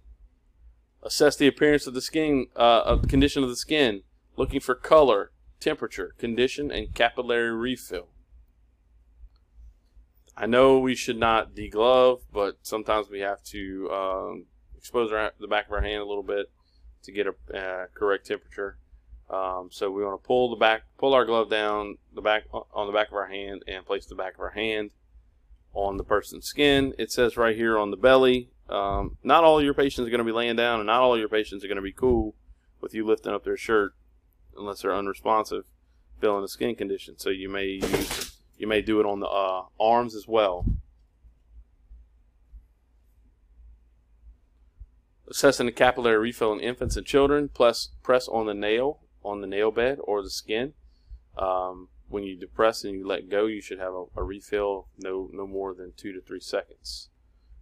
Assess 1.02 1.36
the 1.36 1.46
appearance 1.46 1.86
of 1.86 1.92
the 1.92 2.00
skin, 2.00 2.46
uh, 2.56 2.82
of 2.84 3.02
the 3.02 3.08
condition 3.08 3.42
of 3.42 3.50
the 3.50 3.56
skin, 3.56 4.02
looking 4.36 4.60
for 4.60 4.74
color, 4.74 5.32
temperature, 5.60 6.14
condition, 6.18 6.70
and 6.70 6.94
capillary 6.94 7.54
refill. 7.54 8.08
I 10.36 10.46
know 10.46 10.78
we 10.78 10.94
should 10.94 11.18
not 11.18 11.54
deglove, 11.54 12.20
but 12.32 12.58
sometimes 12.62 13.08
we 13.08 13.20
have 13.20 13.42
to 13.44 13.90
um, 13.90 14.46
expose 14.76 15.12
our, 15.12 15.32
the 15.38 15.46
back 15.46 15.66
of 15.66 15.72
our 15.72 15.80
hand 15.80 16.02
a 16.02 16.06
little 16.06 16.22
bit 16.22 16.50
to 17.04 17.12
get 17.12 17.26
a 17.26 17.56
uh, 17.56 17.86
correct 17.94 18.26
temperature. 18.26 18.78
Um, 19.30 19.68
so 19.70 19.90
we 19.90 20.04
want 20.04 20.20
to 20.22 20.26
pull 20.26 20.50
the 20.50 20.56
back, 20.56 20.82
pull 20.98 21.14
our 21.14 21.24
glove 21.24 21.50
down 21.50 21.98
the 22.14 22.20
back 22.20 22.44
on 22.52 22.86
the 22.86 22.92
back 22.92 23.08
of 23.08 23.14
our 23.14 23.26
hand 23.26 23.62
and 23.66 23.86
place 23.86 24.06
the 24.06 24.14
back 24.14 24.34
of 24.34 24.40
our 24.40 24.50
hand 24.50 24.90
on 25.72 25.96
the 25.96 26.04
person's 26.04 26.46
skin. 26.46 26.94
It 26.98 27.10
says 27.10 27.36
right 27.36 27.56
here 27.56 27.78
on 27.78 27.90
the 27.90 27.96
belly, 27.96 28.50
um, 28.68 29.16
not 29.22 29.44
all 29.44 29.62
your 29.62 29.74
patients 29.74 30.06
are 30.06 30.10
going 30.10 30.18
to 30.18 30.24
be 30.24 30.32
laying 30.32 30.56
down 30.56 30.80
and 30.80 30.86
not 30.86 31.00
all 31.00 31.18
your 31.18 31.28
patients 31.28 31.64
are 31.64 31.68
going 31.68 31.76
to 31.76 31.82
be 31.82 31.92
cool 31.92 32.34
with 32.80 32.94
you 32.94 33.06
lifting 33.06 33.32
up 33.32 33.44
their 33.44 33.56
shirt 33.56 33.94
unless 34.56 34.82
they're 34.82 34.94
unresponsive, 34.94 35.64
feeling 36.20 36.44
a 36.44 36.48
skin 36.48 36.74
condition. 36.74 37.18
So 37.18 37.30
you 37.30 37.48
may 37.48 37.66
use, 37.66 38.33
you 38.64 38.68
may 38.68 38.80
do 38.80 38.98
it 38.98 39.04
on 39.04 39.20
the 39.20 39.26
uh, 39.26 39.64
arms 39.78 40.14
as 40.14 40.26
well. 40.26 40.64
Assessing 45.28 45.66
the 45.66 45.72
capillary 45.72 46.16
refill 46.16 46.54
in 46.54 46.60
infants 46.60 46.96
and 46.96 47.06
children, 47.06 47.50
plus 47.52 47.90
press 48.02 48.26
on 48.26 48.46
the 48.46 48.54
nail 48.54 49.00
on 49.22 49.42
the 49.42 49.46
nail 49.46 49.70
bed 49.70 49.98
or 50.02 50.22
the 50.22 50.30
skin. 50.30 50.72
Um, 51.36 51.88
when 52.08 52.24
you 52.24 52.36
depress 52.36 52.84
and 52.84 52.94
you 52.94 53.06
let 53.06 53.28
go, 53.28 53.44
you 53.44 53.60
should 53.60 53.78
have 53.78 53.92
a, 53.92 54.04
a 54.16 54.22
refill 54.22 54.88
no 54.96 55.28
no 55.30 55.46
more 55.46 55.74
than 55.74 55.92
two 55.94 56.14
to 56.14 56.22
three 56.22 56.40
seconds. 56.40 57.10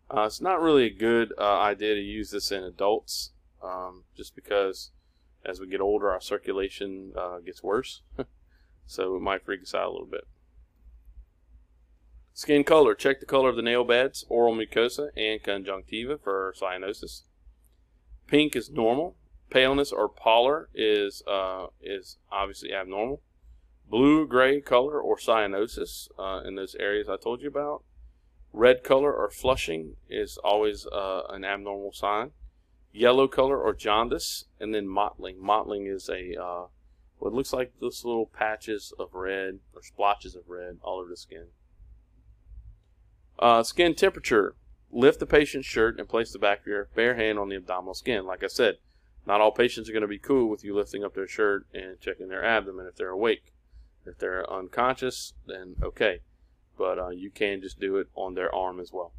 Uh, 0.09 0.23
it's 0.27 0.41
not 0.41 0.63
really 0.63 0.85
a 0.85 0.95
good 0.95 1.33
uh, 1.37 1.59
idea 1.59 1.97
to 1.97 2.01
use 2.01 2.31
this 2.31 2.53
in 2.53 2.63
adults, 2.63 3.33
um, 3.61 4.05
just 4.17 4.37
because 4.37 4.93
as 5.45 5.59
we 5.59 5.67
get 5.67 5.81
older, 5.81 6.13
our 6.13 6.21
circulation 6.21 7.13
uh, 7.17 7.39
gets 7.39 7.61
worse, 7.61 8.03
so 8.87 9.17
it 9.17 9.21
might 9.21 9.45
freak 9.45 9.63
us 9.63 9.75
out 9.75 9.89
a 9.89 9.91
little 9.91 10.07
bit. 10.07 10.29
Skin 12.35 12.65
color. 12.65 12.95
Check 12.95 13.21
the 13.21 13.27
color 13.27 13.49
of 13.49 13.57
the 13.57 13.63
nail 13.63 13.85
beds, 13.85 14.25
oral 14.29 14.55
mucosa, 14.55 15.09
and 15.17 15.43
conjunctiva 15.43 16.19
for 16.19 16.55
cyanosis. 16.59 17.23
Pink 18.27 18.57
is 18.57 18.71
normal 18.71 19.17
paleness 19.53 19.93
or 19.93 20.09
pallor 20.09 20.71
is 20.75 21.23
uh, 21.29 21.67
is 21.81 22.17
obviously 22.31 22.73
abnormal. 22.73 23.21
Blue 23.89 24.27
gray 24.27 24.61
color 24.61 24.99
or 24.99 25.19
cyanosis 25.19 26.09
uh, 26.19 26.41
in 26.47 26.55
those 26.55 26.75
areas 26.77 27.09
I 27.09 27.17
told 27.19 27.43
you 27.43 27.49
about. 27.49 27.83
Red 28.53 28.83
color 28.83 29.13
or 29.13 29.31
flushing 29.31 29.97
is 30.09 30.39
always 30.39 30.87
uh, 30.87 31.23
an 31.29 31.45
abnormal 31.45 31.93
sign. 31.93 32.31
Yellow 32.93 33.29
color 33.29 33.61
or 33.61 33.75
jaundice, 33.75 34.47
and 34.61 34.75
then 34.75 34.87
mottling. 34.87 35.43
Mottling 35.43 35.87
is 35.87 36.09
a 36.09 36.41
uh, 36.43 36.67
what 37.19 37.33
looks 37.33 37.53
like 37.53 37.73
those 37.81 38.05
little 38.05 38.27
patches 38.27 38.93
of 38.99 39.15
red 39.15 39.61
or 39.75 39.83
splotches 39.83 40.35
of 40.35 40.49
red 40.49 40.79
all 40.83 40.99
over 40.99 41.11
the 41.11 41.17
skin. 41.17 41.49
Uh, 43.43 43.65
skin 43.65 43.93
temperature. 43.93 44.55
Lift 44.93 45.19
the 45.19 45.27
patient's 45.27 45.67
shirt 45.67 45.99
and 45.99 46.09
place 46.09 46.33
the 46.33 46.39
back 46.39 46.61
of 46.61 46.67
your 46.69 46.89
bare 46.95 47.17
hand 47.17 47.41
on 47.41 47.49
the 47.49 47.57
abdominal 47.57 47.93
skin. 47.93 48.25
Like 48.25 48.45
I 48.45 48.47
said, 48.47 48.77
not 49.27 49.41
all 49.41 49.51
patients 49.51 49.89
are 49.89 49.93
going 49.93 50.03
to 50.03 50.07
be 50.07 50.19
cool 50.19 50.49
with 50.49 50.63
you 50.63 50.77
lifting 50.77 51.03
up 51.03 51.15
their 51.15 51.27
shirt 51.27 51.67
and 51.75 52.01
checking 52.01 52.29
their 52.29 52.45
abdomen 52.45 52.87
if 52.87 52.95
they're 52.95 53.09
awake. 53.09 53.53
If 54.07 54.19
they're 54.19 54.49
unconscious, 54.49 55.35
then 55.45 55.75
okay. 55.83 56.21
But 56.79 57.01
uh, 57.01 57.09
you 57.09 57.33
can 57.33 57.61
just 57.61 57.81
do 57.81 57.97
it 57.97 58.07
on 58.15 58.35
their 58.35 58.55
arm 58.55 58.79
as 58.79 58.93
well. 58.93 59.13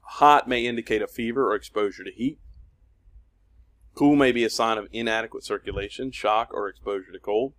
Hot 0.00 0.48
may 0.48 0.64
indicate 0.64 1.02
a 1.02 1.06
fever 1.06 1.52
or 1.52 1.54
exposure 1.54 2.04
to 2.04 2.10
heat. 2.10 2.38
Cool 3.94 4.16
may 4.16 4.32
be 4.32 4.44
a 4.44 4.48
sign 4.48 4.78
of 4.78 4.88
inadequate 4.90 5.44
circulation, 5.44 6.12
shock, 6.12 6.48
or 6.54 6.66
exposure 6.66 7.12
to 7.12 7.18
cold. 7.18 7.52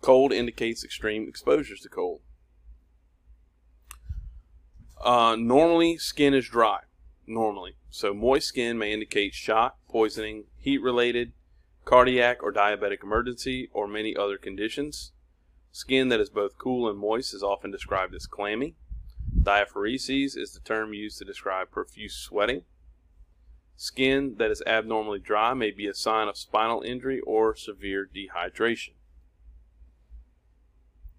Cold 0.00 0.32
indicates 0.32 0.84
extreme 0.84 1.28
exposures 1.28 1.80
to 1.80 1.88
cold. 1.88 2.20
Uh, 5.02 5.36
normally, 5.38 5.98
skin 5.98 6.34
is 6.34 6.48
dry. 6.48 6.80
Normally. 7.26 7.76
So, 7.90 8.14
moist 8.14 8.48
skin 8.48 8.78
may 8.78 8.92
indicate 8.92 9.34
shock, 9.34 9.78
poisoning, 9.88 10.44
heat 10.58 10.80
related, 10.80 11.32
cardiac 11.84 12.42
or 12.42 12.52
diabetic 12.52 13.02
emergency, 13.02 13.68
or 13.72 13.86
many 13.86 14.16
other 14.16 14.38
conditions. 14.38 15.12
Skin 15.72 16.08
that 16.08 16.20
is 16.20 16.30
both 16.30 16.58
cool 16.58 16.88
and 16.88 16.98
moist 16.98 17.34
is 17.34 17.42
often 17.42 17.70
described 17.70 18.14
as 18.14 18.26
clammy. 18.26 18.74
Diaphoresis 19.38 20.36
is 20.36 20.52
the 20.52 20.60
term 20.60 20.92
used 20.92 21.18
to 21.18 21.24
describe 21.24 21.70
profuse 21.70 22.16
sweating. 22.16 22.62
Skin 23.76 24.36
that 24.38 24.50
is 24.50 24.62
abnormally 24.66 25.18
dry 25.18 25.54
may 25.54 25.70
be 25.70 25.86
a 25.86 25.94
sign 25.94 26.28
of 26.28 26.36
spinal 26.36 26.82
injury 26.82 27.20
or 27.20 27.54
severe 27.54 28.08
dehydration. 28.12 28.94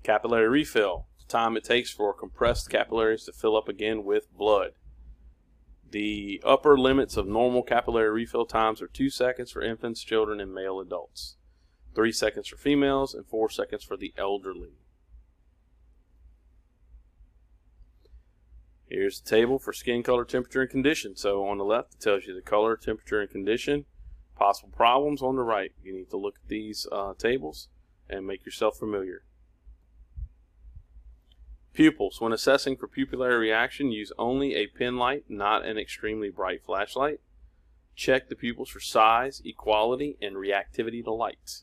Capillary 0.03 0.47
refill 0.47 1.07
the 1.19 1.25
time 1.25 1.57
it 1.57 1.63
takes 1.63 1.91
for 1.91 2.13
compressed 2.13 2.69
capillaries 2.69 3.25
to 3.25 3.33
fill 3.33 3.57
up 3.57 3.67
again 3.67 4.03
with 4.03 4.31
blood. 4.35 4.71
The 5.89 6.41
upper 6.45 6.77
limits 6.77 7.15
of 7.15 7.27
normal 7.27 7.63
capillary 7.63 8.09
refill 8.09 8.45
times 8.45 8.81
are 8.81 8.87
2 8.87 9.09
seconds 9.09 9.51
for 9.51 9.61
infants, 9.61 10.03
children, 10.03 10.39
and 10.39 10.53
male 10.53 10.79
adults, 10.79 11.37
3 11.95 12.11
seconds 12.11 12.47
for 12.47 12.57
females, 12.57 13.13
and 13.13 13.25
4 13.25 13.49
seconds 13.49 13.83
for 13.83 13.95
the 13.95 14.13
elderly. 14.17 14.73
Here's 18.89 19.19
the 19.19 19.29
table 19.29 19.59
for 19.59 19.73
skin 19.73 20.01
color, 20.01 20.23
temperature, 20.23 20.61
and 20.61 20.69
condition. 20.69 21.15
So 21.15 21.45
on 21.45 21.57
the 21.57 21.65
left, 21.65 21.95
it 21.95 21.99
tells 21.99 22.25
you 22.25 22.33
the 22.33 22.41
color, 22.41 22.77
temperature, 22.77 23.19
and 23.19 23.29
condition. 23.29 23.85
Possible 24.35 24.71
problems 24.73 25.21
on 25.21 25.35
the 25.35 25.43
right. 25.43 25.71
You 25.83 25.93
need 25.93 26.09
to 26.11 26.17
look 26.17 26.35
at 26.41 26.49
these 26.49 26.87
uh, 26.91 27.13
tables 27.17 27.67
and 28.09 28.25
make 28.25 28.45
yourself 28.45 28.77
familiar. 28.77 29.23
Pupils. 31.77 32.19
When 32.19 32.33
assessing 32.33 32.75
for 32.75 32.87
pupillary 32.87 33.39
reaction, 33.39 33.91
use 33.91 34.11
only 34.17 34.55
a 34.55 34.65
pen 34.65 34.97
light, 34.97 35.25
not 35.29 35.63
an 35.63 35.77
extremely 35.77 36.29
bright 36.29 36.65
flashlight. 36.65 37.19
Check 37.95 38.29
the 38.29 38.35
pupils 38.35 38.69
for 38.69 38.79
size, 38.79 39.41
equality, 39.45 40.17
and 40.21 40.35
reactivity 40.35 41.03
to 41.03 41.11
light. 41.11 41.61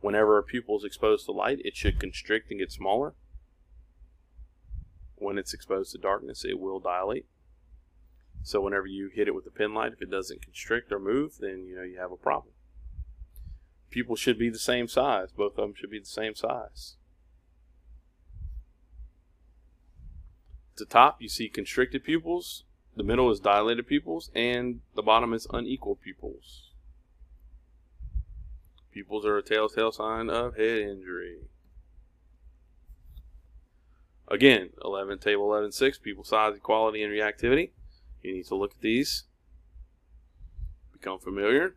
Whenever 0.00 0.38
a 0.38 0.42
pupil 0.42 0.78
is 0.78 0.84
exposed 0.84 1.26
to 1.26 1.32
light, 1.32 1.58
it 1.62 1.76
should 1.76 2.00
constrict 2.00 2.50
and 2.50 2.60
get 2.60 2.72
smaller 2.72 3.14
when 5.22 5.38
it's 5.38 5.54
exposed 5.54 5.92
to 5.92 5.98
darkness, 5.98 6.44
it 6.44 6.58
will 6.58 6.80
dilate. 6.80 7.26
So 8.42 8.60
whenever 8.60 8.86
you 8.86 9.08
hit 9.14 9.28
it 9.28 9.34
with 9.34 9.46
a 9.46 9.50
pen 9.50 9.72
light, 9.72 9.92
if 9.92 10.02
it 10.02 10.10
doesn't 10.10 10.42
constrict 10.42 10.90
or 10.90 10.98
move, 10.98 11.38
then 11.38 11.64
you 11.66 11.76
know 11.76 11.82
you 11.82 11.98
have 11.98 12.10
a 12.10 12.16
problem. 12.16 12.54
Pupils 13.90 14.18
should 14.18 14.38
be 14.38 14.50
the 14.50 14.58
same 14.58 14.88
size. 14.88 15.30
Both 15.30 15.52
of 15.52 15.64
them 15.64 15.74
should 15.76 15.90
be 15.90 16.00
the 16.00 16.06
same 16.06 16.34
size. 16.34 16.96
The 20.76 20.84
top, 20.84 21.20
you 21.20 21.28
see 21.28 21.48
constricted 21.48 22.04
pupils. 22.04 22.64
The 22.96 23.02
middle 23.02 23.30
is 23.30 23.40
dilated 23.40 23.86
pupils, 23.86 24.30
and 24.34 24.80
the 24.94 25.02
bottom 25.02 25.32
is 25.32 25.46
unequal 25.50 25.96
pupils. 25.96 26.72
Pupils 28.92 29.24
are 29.24 29.38
a 29.38 29.42
telltale 29.42 29.92
sign 29.92 30.28
of 30.28 30.56
head 30.56 30.78
injury. 30.80 31.38
Again, 34.28 34.70
11 34.84 35.18
table 35.18 35.48
11.6, 35.48 36.00
pupil 36.02 36.24
size, 36.24 36.56
equality, 36.56 37.02
and 37.02 37.12
reactivity. 37.12 37.70
You 38.22 38.34
need 38.34 38.46
to 38.46 38.54
look 38.54 38.72
at 38.72 38.80
these. 38.80 39.24
Become 40.92 41.18
familiar. 41.18 41.74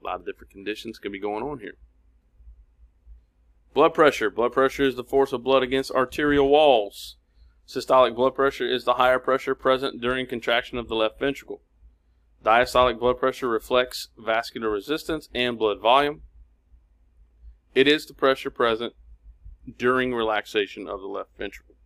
A 0.00 0.06
lot 0.06 0.20
of 0.20 0.26
different 0.26 0.50
conditions 0.50 0.98
can 0.98 1.12
be 1.12 1.18
going 1.18 1.42
on 1.42 1.58
here. 1.58 1.74
Blood 3.72 3.94
pressure. 3.94 4.30
Blood 4.30 4.52
pressure 4.52 4.82
is 4.82 4.96
the 4.96 5.04
force 5.04 5.32
of 5.32 5.44
blood 5.44 5.62
against 5.62 5.92
arterial 5.92 6.48
walls. 6.48 7.16
Systolic 7.68 8.16
blood 8.16 8.34
pressure 8.34 8.66
is 8.66 8.84
the 8.84 8.94
higher 8.94 9.20
pressure 9.20 9.54
present 9.54 10.00
during 10.00 10.26
contraction 10.26 10.76
of 10.76 10.88
the 10.88 10.96
left 10.96 11.20
ventricle. 11.20 11.62
Diastolic 12.44 12.98
blood 12.98 13.18
pressure 13.18 13.48
reflects 13.48 14.08
vascular 14.18 14.70
resistance 14.70 15.28
and 15.34 15.58
blood 15.58 15.80
volume. 15.80 16.22
It 17.74 17.86
is 17.86 18.06
the 18.06 18.14
pressure 18.14 18.50
present 18.50 18.94
during 19.78 20.14
relaxation 20.14 20.88
of 20.88 21.00
the 21.00 21.06
left 21.06 21.36
ventricle. 21.38 21.76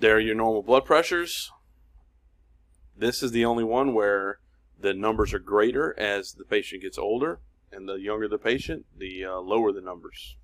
There 0.00 0.16
are 0.16 0.20
your 0.20 0.34
normal 0.34 0.62
blood 0.62 0.84
pressures. 0.84 1.52
This 2.96 3.22
is 3.22 3.30
the 3.30 3.44
only 3.44 3.64
one 3.64 3.94
where 3.94 4.40
the 4.80 4.94
numbers 4.94 5.32
are 5.32 5.38
greater 5.38 5.98
as 5.98 6.32
the 6.32 6.44
patient 6.44 6.82
gets 6.82 6.98
older, 6.98 7.38
and 7.74 7.88
the 7.88 7.94
younger 7.94 8.28
the 8.28 8.38
patient, 8.38 8.86
the 8.96 9.24
uh, 9.24 9.38
lower 9.38 9.72
the 9.72 9.80
numbers. 9.80 10.36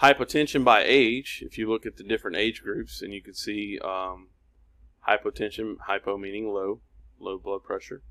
Hypotension 0.00 0.64
by 0.64 0.82
age, 0.86 1.42
if 1.44 1.58
you 1.58 1.68
look 1.68 1.84
at 1.84 1.98
the 1.98 2.02
different 2.02 2.36
age 2.36 2.62
groups, 2.62 3.02
and 3.02 3.12
you 3.12 3.20
can 3.20 3.34
see 3.34 3.78
um, 3.84 4.28
hypotension, 5.06 5.76
hypo 5.86 6.16
meaning 6.16 6.48
low, 6.48 6.80
low 7.18 7.38
blood 7.38 7.62
pressure. 7.62 8.02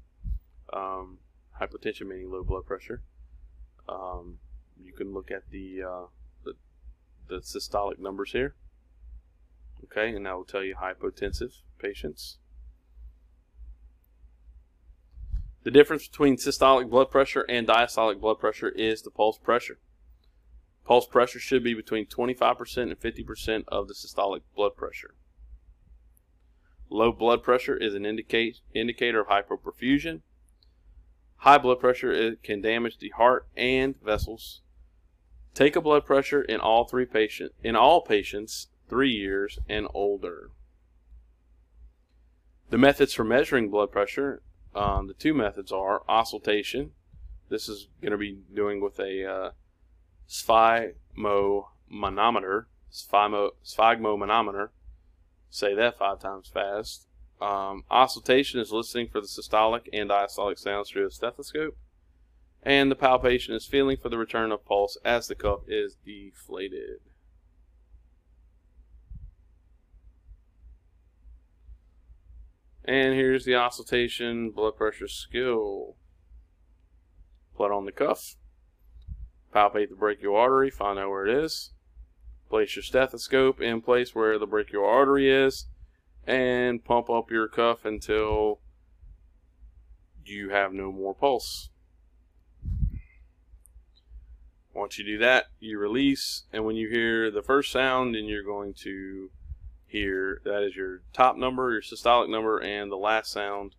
Um, 0.71 1.17
hypotension 1.59 2.07
meaning 2.07 2.29
low 2.29 2.43
blood 2.43 2.67
pressure. 2.67 3.01
Um, 3.87 4.37
you 4.79 4.93
can 4.93 5.13
look 5.15 5.31
at 5.31 5.49
the, 5.49 5.81
uh, 5.81 6.05
the, 6.43 6.53
the 7.27 7.37
systolic 7.37 7.97
numbers 7.97 8.33
here. 8.33 8.53
Okay, 9.85 10.15
and 10.15 10.25
that 10.25 10.35
will 10.35 10.45
tell 10.45 10.63
you 10.63 10.75
hypotensive 10.75 11.61
patients. 11.79 12.37
The 15.63 15.71
difference 15.71 16.07
between 16.07 16.37
systolic 16.37 16.89
blood 16.89 17.11
pressure 17.11 17.45
and 17.49 17.67
diastolic 17.67 18.19
blood 18.21 18.39
pressure 18.39 18.69
is 18.69 19.01
the 19.01 19.11
pulse 19.11 19.37
pressure. 19.37 19.79
Pulse 20.85 21.05
pressure 21.05 21.39
should 21.39 21.63
be 21.63 21.73
between 21.73 22.05
25% 22.05 22.77
and 22.77 22.99
50% 22.99 23.63
of 23.67 23.87
the 23.87 23.93
systolic 23.93 24.41
blood 24.55 24.75
pressure. 24.75 25.15
Low 26.89 27.11
blood 27.11 27.43
pressure 27.43 27.75
is 27.77 27.93
an 27.93 28.05
indicate, 28.05 28.61
indicator 28.73 29.19
of 29.19 29.27
hypoperfusion. 29.27 30.21
High 31.37 31.59
blood 31.59 31.79
pressure 31.79 32.35
can 32.37 32.61
damage 32.61 32.97
the 32.97 33.09
heart 33.09 33.47
and 33.55 34.01
vessels. 34.01 34.61
Take 35.53 35.75
a 35.75 35.81
blood 35.81 36.05
pressure 36.05 36.41
in 36.41 36.59
all 36.59 36.85
three 36.85 37.05
patient 37.05 37.53
in 37.63 37.75
all 37.75 38.01
patients 38.01 38.67
3 38.89 39.11
years 39.11 39.59
and 39.69 39.87
older. 39.93 40.49
The 42.69 42.77
methods 42.77 43.13
for 43.13 43.23
measuring 43.23 43.69
blood 43.69 43.91
pressure, 43.91 44.41
um, 44.75 45.07
the 45.07 45.13
two 45.13 45.33
methods 45.33 45.71
are 45.71 46.03
auscultation. 46.07 46.91
This 47.49 47.69
is 47.69 47.87
going 48.01 48.11
to 48.11 48.17
be 48.17 48.39
doing 48.53 48.81
with 48.81 48.99
a 48.99 49.25
uh, 49.25 49.51
sphygmomanometer, 50.27 52.65
sphygmomanometer, 52.91 54.69
Say 55.49 55.73
that 55.73 55.97
five 55.97 56.19
times 56.19 56.47
fast. 56.47 57.07
Um, 57.41 57.83
auscultation 57.89 58.59
is 58.59 58.71
listening 58.71 59.07
for 59.07 59.19
the 59.19 59.27
systolic 59.27 59.87
and 59.91 60.09
diastolic 60.09 60.59
sounds 60.59 60.89
through 60.89 61.07
a 61.07 61.11
stethoscope. 61.11 61.77
And 62.61 62.91
the 62.91 62.95
palpation 62.95 63.55
is 63.55 63.65
feeling 63.65 63.97
for 63.97 64.09
the 64.09 64.17
return 64.17 64.51
of 64.51 64.65
pulse 64.65 64.97
as 65.03 65.27
the 65.27 65.35
cuff 65.35 65.61
is 65.67 65.95
deflated. 66.05 66.99
And 72.85 73.13
here's 73.13 73.45
the 73.45 73.55
auscultation 73.55 74.51
blood 74.51 74.75
pressure 74.75 75.07
skill. 75.07 75.95
Put 77.55 77.71
on 77.71 77.85
the 77.85 77.91
cuff. 77.91 78.35
Palpate 79.53 79.89
the 79.89 79.95
brachial 79.95 80.35
artery, 80.35 80.69
find 80.69 80.99
out 80.99 81.09
where 81.09 81.25
it 81.25 81.43
is. 81.43 81.71
Place 82.49 82.75
your 82.75 82.83
stethoscope 82.83 83.61
in 83.61 83.81
place 83.81 84.15
where 84.15 84.37
the 84.39 84.47
brachial 84.47 84.85
artery 84.85 85.29
is 85.29 85.65
and 86.25 86.83
pump 86.83 87.09
up 87.09 87.31
your 87.31 87.47
cuff 87.47 87.85
until 87.85 88.59
you 90.23 90.49
have 90.49 90.71
no 90.73 90.91
more 90.91 91.13
pulse. 91.13 91.69
Once 94.73 94.97
you 94.97 95.05
do 95.05 95.17
that, 95.17 95.45
you 95.59 95.77
release, 95.77 96.43
and 96.53 96.63
when 96.63 96.75
you 96.75 96.87
hear 96.89 97.31
the 97.31 97.41
first 97.41 97.71
sound, 97.71 98.15
then 98.15 98.25
you're 98.25 98.43
going 98.43 98.73
to 98.73 99.29
hear 99.89 100.41
that 100.45 100.63
is 100.63 100.75
your 100.75 101.01
top 101.13 101.35
number, 101.37 101.71
your 101.71 101.81
systolic 101.81 102.29
number, 102.29 102.59
and 102.59 102.91
the 102.91 102.97
last 102.97 103.31
sound. 103.31 103.75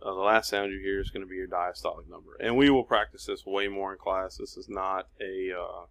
Uh, 0.00 0.14
the 0.14 0.20
last 0.20 0.48
sound 0.48 0.72
you 0.72 0.78
hear 0.78 1.00
is 1.00 1.10
going 1.10 1.24
to 1.24 1.28
be 1.28 1.34
your 1.34 1.48
diastolic 1.48 2.08
number. 2.08 2.36
And 2.40 2.56
we 2.56 2.70
will 2.70 2.84
practice 2.84 3.26
this 3.26 3.44
way 3.44 3.66
more 3.66 3.92
in 3.92 3.98
class. 3.98 4.36
This 4.36 4.56
is 4.56 4.68
not 4.68 5.08
a 5.20 5.50
uh, 5.52 5.86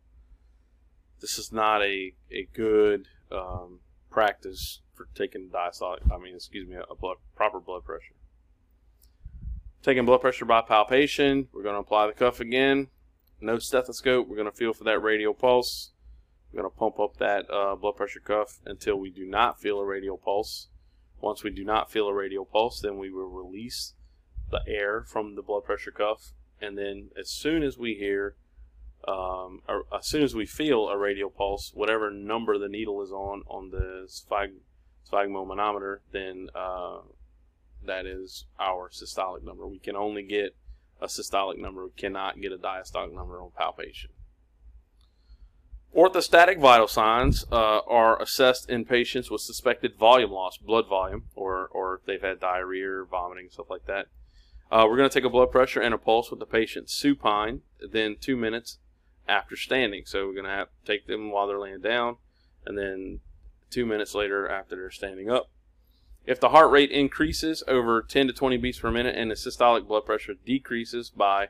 this 1.19 1.37
is 1.37 1.51
not 1.51 1.81
a, 1.81 2.13
a 2.31 2.47
good 2.53 3.07
um, 3.31 3.79
practice 4.09 4.81
for 4.93 5.07
taking 5.15 5.49
diastolic, 5.49 5.99
I 6.11 6.17
mean, 6.17 6.35
excuse 6.35 6.67
me, 6.67 6.75
a 6.75 6.95
blood, 6.95 7.17
proper 7.35 7.59
blood 7.59 7.83
pressure. 7.83 8.15
Taking 9.83 10.05
blood 10.05 10.21
pressure 10.21 10.45
by 10.45 10.61
palpation, 10.61 11.47
we're 11.53 11.63
going 11.63 11.75
to 11.75 11.81
apply 11.81 12.07
the 12.07 12.13
cuff 12.13 12.39
again. 12.39 12.87
No 13.39 13.59
stethoscope, 13.59 14.27
we're 14.27 14.35
going 14.35 14.49
to 14.49 14.57
feel 14.57 14.73
for 14.73 14.83
that 14.85 15.01
radial 15.01 15.33
pulse. 15.33 15.91
We're 16.57 16.63
going 16.63 16.73
to 16.73 16.79
pump 16.79 16.99
up 16.99 17.17
that 17.17 17.51
uh, 17.51 17.75
blood 17.75 17.97
pressure 17.97 18.19
cuff 18.19 18.57
until 18.65 18.95
we 18.95 19.11
do 19.11 19.27
not 19.27 19.61
feel 19.61 19.77
a 19.77 19.85
radial 19.85 20.17
pulse. 20.17 20.69
Once 21.21 21.43
we 21.43 21.51
do 21.51 21.63
not 21.63 21.91
feel 21.91 22.07
a 22.07 22.13
radial 22.13 22.45
pulse, 22.45 22.81
then 22.81 22.97
we 22.97 23.11
will 23.11 23.29
release 23.29 23.93
the 24.49 24.61
air 24.65 25.03
from 25.03 25.35
the 25.35 25.43
blood 25.43 25.65
pressure 25.65 25.91
cuff. 25.91 26.31
And 26.59 26.75
then 26.75 27.09
as 27.15 27.29
soon 27.29 27.61
as 27.61 27.77
we 27.77 27.93
hear 27.93 28.37
um, 29.07 29.61
as 29.95 30.07
soon 30.07 30.23
as 30.23 30.33
we 30.33 30.47
feel 30.47 30.87
a 30.87 30.97
radial 30.97 31.29
pulse, 31.29 31.71
whatever 31.75 32.09
number 32.09 32.57
the 32.57 32.67
needle 32.67 33.03
is 33.03 33.11
on 33.11 33.43
on 33.45 33.69
the 33.69 34.07
sphygm 34.07 34.55
sphygmomanometer, 35.07 35.99
then 36.11 36.49
uh, 36.55 37.01
that 37.85 38.07
is 38.07 38.45
our 38.59 38.89
systolic 38.89 39.43
number. 39.43 39.67
We 39.67 39.77
can 39.77 39.95
only 39.95 40.23
get 40.23 40.55
a 40.99 41.05
systolic 41.05 41.59
number. 41.59 41.85
We 41.85 41.91
cannot 41.95 42.41
get 42.41 42.51
a 42.51 42.57
diastolic 42.57 43.13
number 43.13 43.39
on 43.39 43.51
palpation. 43.55 44.09
Orthostatic 45.95 46.59
vital 46.59 46.87
signs 46.87 47.45
uh, 47.51 47.79
are 47.87 48.21
assessed 48.21 48.69
in 48.69 48.85
patients 48.85 49.31
with 49.31 49.41
suspected 49.41 49.95
volume 49.95 50.31
loss, 50.31 50.57
blood 50.57 50.87
volume, 50.87 51.23
or, 51.35 51.67
or 51.67 51.95
if 51.95 52.05
they've 52.05 52.21
had 52.21 52.39
diarrhea 52.39 53.03
vomiting, 53.09 53.49
stuff 53.49 53.69
like 53.69 53.85
that. 53.87 54.07
Uh, 54.71 54.85
we're 54.87 54.97
going 54.97 55.09
to 55.09 55.13
take 55.13 55.23
a 55.25 55.29
blood 55.29 55.51
pressure 55.51 55.81
and 55.81 55.93
a 55.93 55.97
pulse 55.97 56.29
with 56.29 56.39
the 56.39 56.45
patient 56.45 56.89
supine, 56.89 57.61
then 57.79 58.17
two 58.19 58.35
minutes 58.35 58.77
after 59.27 59.55
standing. 59.55 60.03
So 60.05 60.27
we're 60.27 60.33
going 60.33 60.45
to 60.45 60.51
have 60.51 60.67
to 60.67 60.91
take 60.91 61.07
them 61.07 61.31
while 61.31 61.47
they're 61.47 61.59
laying 61.59 61.81
down, 61.81 62.17
and 62.65 62.77
then 62.77 63.21
two 63.71 63.85
minutes 63.85 64.13
later 64.13 64.47
after 64.47 64.75
they're 64.75 64.91
standing 64.91 65.31
up. 65.31 65.49
If 66.25 66.41
the 66.41 66.49
heart 66.49 66.69
rate 66.69 66.91
increases 66.91 67.63
over 67.67 68.01
10 68.01 68.27
to 68.27 68.33
20 68.33 68.57
beats 68.57 68.79
per 68.79 68.91
minute 68.91 69.15
and 69.15 69.31
the 69.31 69.35
systolic 69.35 69.87
blood 69.87 70.05
pressure 70.05 70.33
decreases 70.45 71.09
by 71.09 71.47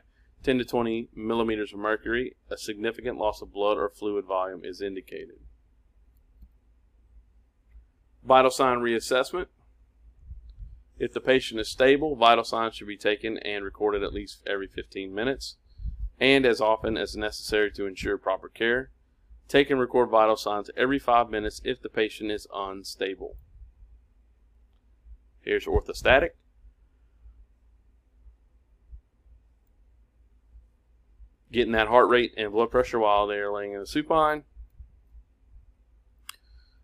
10 0.48 0.56
to 0.56 0.64
20 0.64 1.10
millimeters 1.14 1.74
of 1.74 1.78
mercury, 1.78 2.34
a 2.50 2.56
significant 2.56 3.18
loss 3.18 3.42
of 3.42 3.52
blood 3.52 3.76
or 3.76 3.90
fluid 3.90 4.24
volume 4.24 4.64
is 4.64 4.80
indicated. 4.80 5.40
Vital 8.24 8.50
sign 8.50 8.78
reassessment. 8.78 9.48
If 10.98 11.12
the 11.12 11.20
patient 11.20 11.60
is 11.60 11.68
stable, 11.68 12.16
vital 12.16 12.44
signs 12.44 12.76
should 12.76 12.88
be 12.88 12.96
taken 12.96 13.36
and 13.36 13.62
recorded 13.62 14.02
at 14.02 14.14
least 14.14 14.42
every 14.46 14.66
15 14.66 15.14
minutes 15.14 15.58
and 16.18 16.46
as 16.46 16.62
often 16.62 16.96
as 16.96 17.14
necessary 17.14 17.70
to 17.72 17.84
ensure 17.84 18.16
proper 18.16 18.48
care. 18.48 18.90
Take 19.48 19.68
and 19.68 19.78
record 19.78 20.08
vital 20.08 20.36
signs 20.36 20.70
every 20.78 20.98
5 20.98 21.28
minutes 21.28 21.60
if 21.62 21.82
the 21.82 21.90
patient 21.90 22.30
is 22.30 22.46
unstable. 22.54 23.36
Here's 25.42 25.66
orthostatic. 25.66 26.30
Getting 31.50 31.72
that 31.72 31.88
heart 31.88 32.08
rate 32.08 32.34
and 32.36 32.52
blood 32.52 32.70
pressure 32.70 32.98
while 32.98 33.26
they 33.26 33.36
are 33.36 33.52
laying 33.52 33.72
in 33.72 33.80
the 33.80 33.86
supine. 33.86 34.44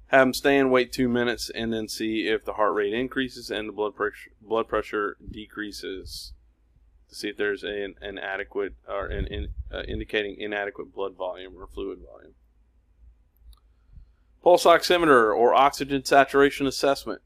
Have 0.07 0.27
them 0.27 0.35
stand, 0.35 0.70
wait 0.70 0.92
two 0.92 1.09
minutes, 1.09 1.50
and 1.50 1.72
then 1.72 1.88
see 1.88 2.29
if 2.29 2.44
the 2.44 2.55
heart 2.55 2.74
rate 2.74 2.94
increases 2.94 3.50
and 3.50 3.68
the 3.68 3.72
blood 3.72 3.94
pressure 3.94 4.31
blood 4.40 4.68
pressure 4.68 5.16
decreases. 5.31 6.33
To 7.09 7.14
see 7.14 7.29
if 7.29 7.37
there's 7.37 7.62
an, 7.62 7.94
an 8.00 8.18
adequate 8.18 8.74
or 8.88 9.07
an 9.07 9.27
in, 9.27 9.48
uh, 9.72 9.83
indicating 9.83 10.37
inadequate 10.38 10.94
blood 10.94 11.16
volume 11.16 11.55
or 11.57 11.66
fluid 11.66 11.98
volume. 11.98 12.35
Pulse 14.42 14.64
oximeter 14.64 15.35
or 15.35 15.55
oxygen 15.55 16.05
saturation 16.05 16.66
assessment. 16.66 17.22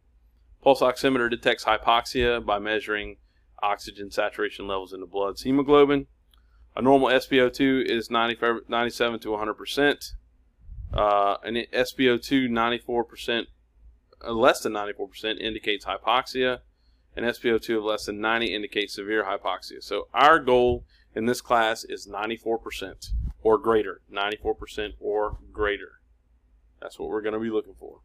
Pulse 0.63 0.81
oximeter 0.81 1.29
detects 1.31 1.65
hypoxia 1.65 2.45
by 2.45 2.59
measuring 2.59 3.17
oxygen 3.63 4.11
saturation 4.11 4.67
levels 4.67 4.93
in 4.93 5.01
the 5.01 5.07
blood's 5.07 5.43
hemoglobin. 5.43 6.07
A 6.79 6.83
normal 6.83 7.09
SpO2 7.09 7.87
is 7.87 8.09
90, 8.09 8.63
97 8.69 9.19
to 9.21 9.31
100 9.33 9.55
percent. 9.55 10.13
Uh, 10.95 11.37
an 11.43 11.57
SpO2 11.73 12.49
94%, 12.49 13.47
uh, 14.25 14.33
less 14.33 14.61
than 14.61 14.73
94% 14.73 15.41
indicates 15.41 15.85
hypoxia, 15.85 16.61
and 17.17 17.27
SpO2 17.27 17.79
of 17.79 17.85
less 17.85 18.07
than 18.07 18.21
90 18.21 18.55
indicates 18.55 18.95
severe 18.95 19.25
hypoxia. 19.25 19.83
So 19.83 20.07
our 20.15 20.39
goal 20.39 20.85
in 21.17 21.27
this 21.27 21.41
class 21.41 21.83
is 21.83 22.07
94% 22.07 23.09
or 23.43 23.59
greater. 23.59 24.01
94% 24.11 24.93
or 25.01 25.39
greater. 25.53 26.01
That's 26.81 26.97
what 26.97 27.09
we're 27.09 27.23
going 27.23 27.35
to 27.35 27.41
be 27.41 27.51
looking 27.51 27.75
for. 27.79 28.03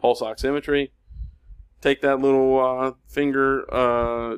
Pulse 0.00 0.22
oximetry. 0.22 0.90
Take 1.80 2.02
that 2.02 2.20
little 2.20 2.60
uh, 2.60 2.92
finger, 3.08 3.66
uh, 3.74 4.36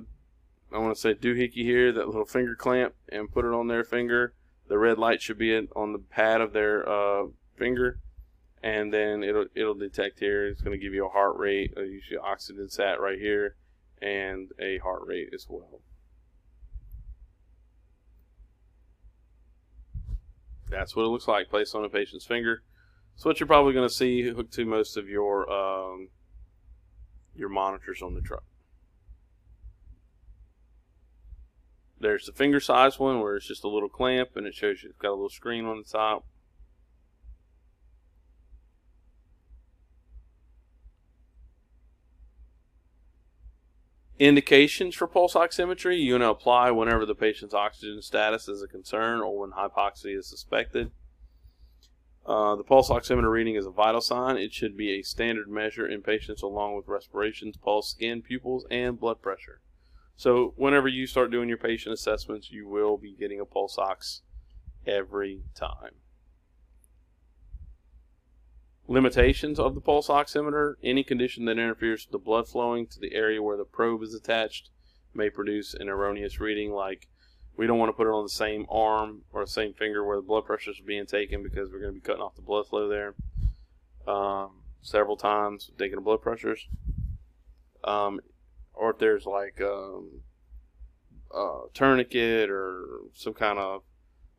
I 0.73 0.79
want 0.79 0.95
to 0.95 1.01
say 1.01 1.15
doohickey 1.15 1.65
here, 1.65 1.93
that 1.93 2.07
little 2.07 2.25
finger 2.25 2.55
clamp, 2.55 2.95
and 3.09 3.31
put 3.31 3.45
it 3.45 3.53
on 3.53 3.67
their 3.67 3.85
finger 3.85 4.35
the 4.71 4.79
red 4.79 4.99
light 4.99 5.21
should 5.21 5.37
be 5.37 5.55
on 5.75 5.93
the 5.93 5.99
pad 5.99 6.41
of 6.41 6.53
their 6.53 6.89
uh, 6.89 7.25
finger, 7.57 7.99
and 8.63 8.95
then 8.95 9.25
it'll 9.25 9.47
it'll 9.57 9.75
detect 9.75 10.21
here. 10.21 10.47
It's 10.47 10.63
going 10.63 10.79
to 10.79 10.83
give 10.83 10.95
you 10.95 11.05
a 11.05 11.11
heart 11.11 11.37
rate, 11.37 11.75
uh, 11.77 11.83
usually 11.83 12.19
oxygen 12.19 12.71
sat 12.71 13.01
right 13.01 13.19
here, 13.19 13.57
and 14.01 14.49
a 14.61 14.79
heart 14.79 15.03
rate 15.05 15.31
as 15.35 15.47
well. 15.49 15.81
That's 20.71 20.95
what 20.95 21.03
it 21.03 21.09
looks 21.09 21.27
like 21.27 21.51
placed 21.51 21.75
on 21.75 21.85
a 21.85 21.89
patient's 21.89 22.25
finger. 22.25 22.63
So 23.17 23.29
what 23.29 23.41
you're 23.41 23.49
probably 23.49 23.73
going 23.73 23.89
to 23.89 23.95
see 23.95 24.23
hooked 24.23 24.55
to 24.55 24.65
most 24.65 24.97
of 24.97 25.09
your 25.09 25.51
um, 25.51 26.11
your 27.35 27.49
monitors 27.49 28.03
on 28.03 28.15
the 28.15 28.21
truck. 28.21 28.45
There's 32.01 32.25
the 32.25 32.33
finger 32.33 32.61
size 32.61 32.99
one 32.99 33.21
where 33.21 33.37
it's 33.37 33.47
just 33.47 33.63
a 33.63 33.69
little 33.69 33.91
clamp 33.91 34.31
and 34.35 34.47
it 34.47 34.55
shows 34.55 34.83
you 34.83 34.89
it's 34.89 34.99
got 34.99 35.11
a 35.11 35.13
little 35.13 35.29
screen 35.29 35.67
on 35.67 35.77
the 35.77 35.85
top. 35.85 36.25
Indications 44.19 44.95
for 44.95 45.07
pulse 45.07 45.35
oximetry 45.35 45.99
you 45.99 46.13
want 46.13 46.23
to 46.23 46.29
apply 46.29 46.71
whenever 46.71 47.07
the 47.07 47.15
patient's 47.15 47.55
oxygen 47.55 48.03
status 48.03 48.49
is 48.49 48.63
a 48.63 48.69
concern 48.69 49.21
or 49.21 49.39
when 49.39 49.53
hypoxia 49.53 50.19
is 50.19 50.29
suspected. 50.29 50.91
Uh, 52.27 52.55
the 52.55 52.63
pulse 52.63 52.91
oximeter 52.91 53.31
reading 53.31 53.57
is 53.57 53.67
a 53.67 53.71
vital 53.71 54.01
sign. 54.01 54.37
It 54.37 54.53
should 54.53 54.77
be 54.77 54.91
a 54.91 55.03
standard 55.03 55.49
measure 55.49 55.87
in 55.87 56.03
patients 56.03 56.43
along 56.43 56.77
with 56.77 56.87
respirations, 56.87 57.57
pulse, 57.57 57.91
skin, 57.91 58.21
pupils, 58.21 58.67
and 58.71 59.01
blood 59.01 59.23
pressure. 59.23 59.61
So 60.21 60.53
whenever 60.59 60.87
you 60.87 61.07
start 61.07 61.31
doing 61.31 61.49
your 61.49 61.57
patient 61.57 61.95
assessments, 61.95 62.51
you 62.51 62.69
will 62.69 62.99
be 62.99 63.15
getting 63.19 63.41
a 63.41 63.47
pulse 63.47 63.79
ox 63.79 64.21
every 64.87 65.45
time. 65.55 65.93
Limitations 68.87 69.59
of 69.59 69.75
the 69.75 69.81
pulse 69.81 70.09
oximeter. 70.09 70.75
Any 70.85 71.05
condition 71.05 71.47
that 71.47 71.53
interferes 71.53 72.05
with 72.05 72.13
the 72.13 72.19
blood 72.19 72.47
flowing 72.47 72.87
to 72.89 73.01
the 73.01 73.15
area 73.15 73.43
where 73.43 73.57
the 73.57 73.65
probe 73.65 74.03
is 74.03 74.13
attached 74.13 74.69
may 75.15 75.31
produce 75.31 75.73
an 75.73 75.89
erroneous 75.89 76.39
reading 76.39 76.71
like 76.71 77.09
we 77.57 77.67
don't 77.67 77.79
want 77.79 77.89
to 77.89 77.97
put 77.97 78.07
it 78.07 78.13
on 78.13 78.23
the 78.23 78.29
same 78.29 78.67
arm 78.69 79.23
or 79.33 79.43
the 79.43 79.51
same 79.51 79.73
finger 79.73 80.05
where 80.05 80.17
the 80.17 80.23
blood 80.23 80.45
pressure 80.45 80.73
is 80.73 80.83
being 80.85 81.07
taken 81.07 81.43
because 81.43 81.71
we're 81.71 81.81
going 81.81 81.95
to 81.95 81.99
be 81.99 82.07
cutting 82.07 82.21
off 82.21 82.37
the 82.37 82.43
blood 82.43 82.67
flow 82.67 82.89
there 82.89 83.15
um, 84.07 84.51
several 84.83 85.17
times 85.17 85.71
taking 85.79 85.97
the 85.97 86.03
blood 86.03 86.21
pressures. 86.21 86.69
Um, 87.83 88.21
or 88.81 88.90
if 88.90 88.99
there's 88.99 89.27
like 89.27 89.61
um, 89.61 90.23
a 91.31 91.64
tourniquet 91.75 92.49
or 92.49 93.03
some 93.14 93.35
kind 93.35 93.59
of 93.59 93.83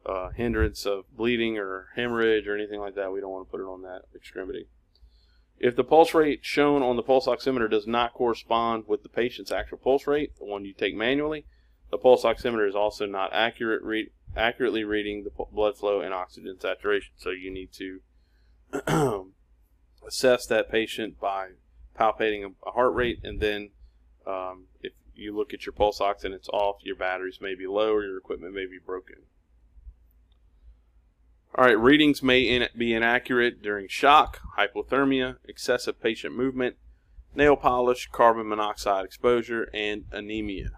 uh, 0.04 0.30
hindrance 0.30 0.86
of 0.88 1.06
bleeding 1.15 1.60
or 1.60 1.89
hemorrhage 1.95 2.47
or 2.47 2.56
anything 2.56 2.80
like 2.80 2.95
that, 2.95 3.12
we 3.12 3.21
don't 3.21 3.30
want 3.30 3.47
to 3.47 3.51
put 3.51 3.62
it 3.62 3.69
on 3.69 3.84
that 3.84 4.01
extremity. 4.15 4.67
If 5.60 5.75
the 5.75 5.84
pulse 5.84 6.15
rate 6.15 6.39
shown 6.41 6.82
on 6.82 6.95
the 6.95 7.04
pulse 7.04 7.27
oximeter 7.27 7.69
does 7.69 7.86
not 7.86 8.15
correspond 8.15 8.86
with 8.88 9.04
the 9.04 9.10
patient's 9.10 9.51
actual 9.51 9.77
pulse 9.77 10.08
rate, 10.08 10.36
the 10.39 10.45
one 10.45 10.65
you 10.65 10.73
take 10.73 10.95
manually, 10.95 11.45
the 11.91 11.99
pulse 11.99 12.23
oximeter 12.23 12.67
is 12.67 12.75
also 12.75 13.06
not 13.06 13.32
accurate 13.32 13.84
read, 13.84 14.10
accurately 14.36 14.84
reading 14.84 15.23
the 15.23 15.45
blood 15.51 15.77
flow 15.77 16.01
and 16.01 16.15
oxygen 16.15 16.60
saturation. 16.60 17.13
So 17.15 17.30
you 17.30 17.51
need 17.51 17.69
to 17.73 19.34
assess 20.08 20.47
that 20.47 20.71
patient 20.71 21.19
by 21.19 21.49
palpating 21.95 22.56
a 22.65 22.71
heart 22.71 22.95
rate 22.95 23.19
and 23.23 23.39
then 23.39 23.69
um, 24.25 24.65
if 24.81 24.93
you 25.15 25.36
look 25.36 25.53
at 25.53 25.65
your 25.65 25.73
pulse 25.73 26.01
ox 26.01 26.23
and 26.23 26.34
it's 26.34 26.49
off, 26.49 26.77
your 26.84 26.95
batteries 26.95 27.39
may 27.41 27.55
be 27.55 27.67
low 27.67 27.93
or 27.93 28.03
your 28.03 28.17
equipment 28.17 28.53
may 28.53 28.65
be 28.65 28.79
broken. 28.84 29.17
All 31.53 31.65
right, 31.65 31.77
readings 31.77 32.23
may 32.23 32.41
in, 32.41 32.67
be 32.77 32.93
inaccurate 32.93 33.62
during 33.62 33.89
shock, 33.89 34.39
hypothermia, 34.57 35.36
excessive 35.45 36.01
patient 36.01 36.34
movement, 36.36 36.77
nail 37.36 37.57
polish, 37.57 38.07
carbon 38.12 38.47
monoxide 38.47 39.03
exposure, 39.03 39.69
and 39.73 40.05
anemia. 40.12 40.69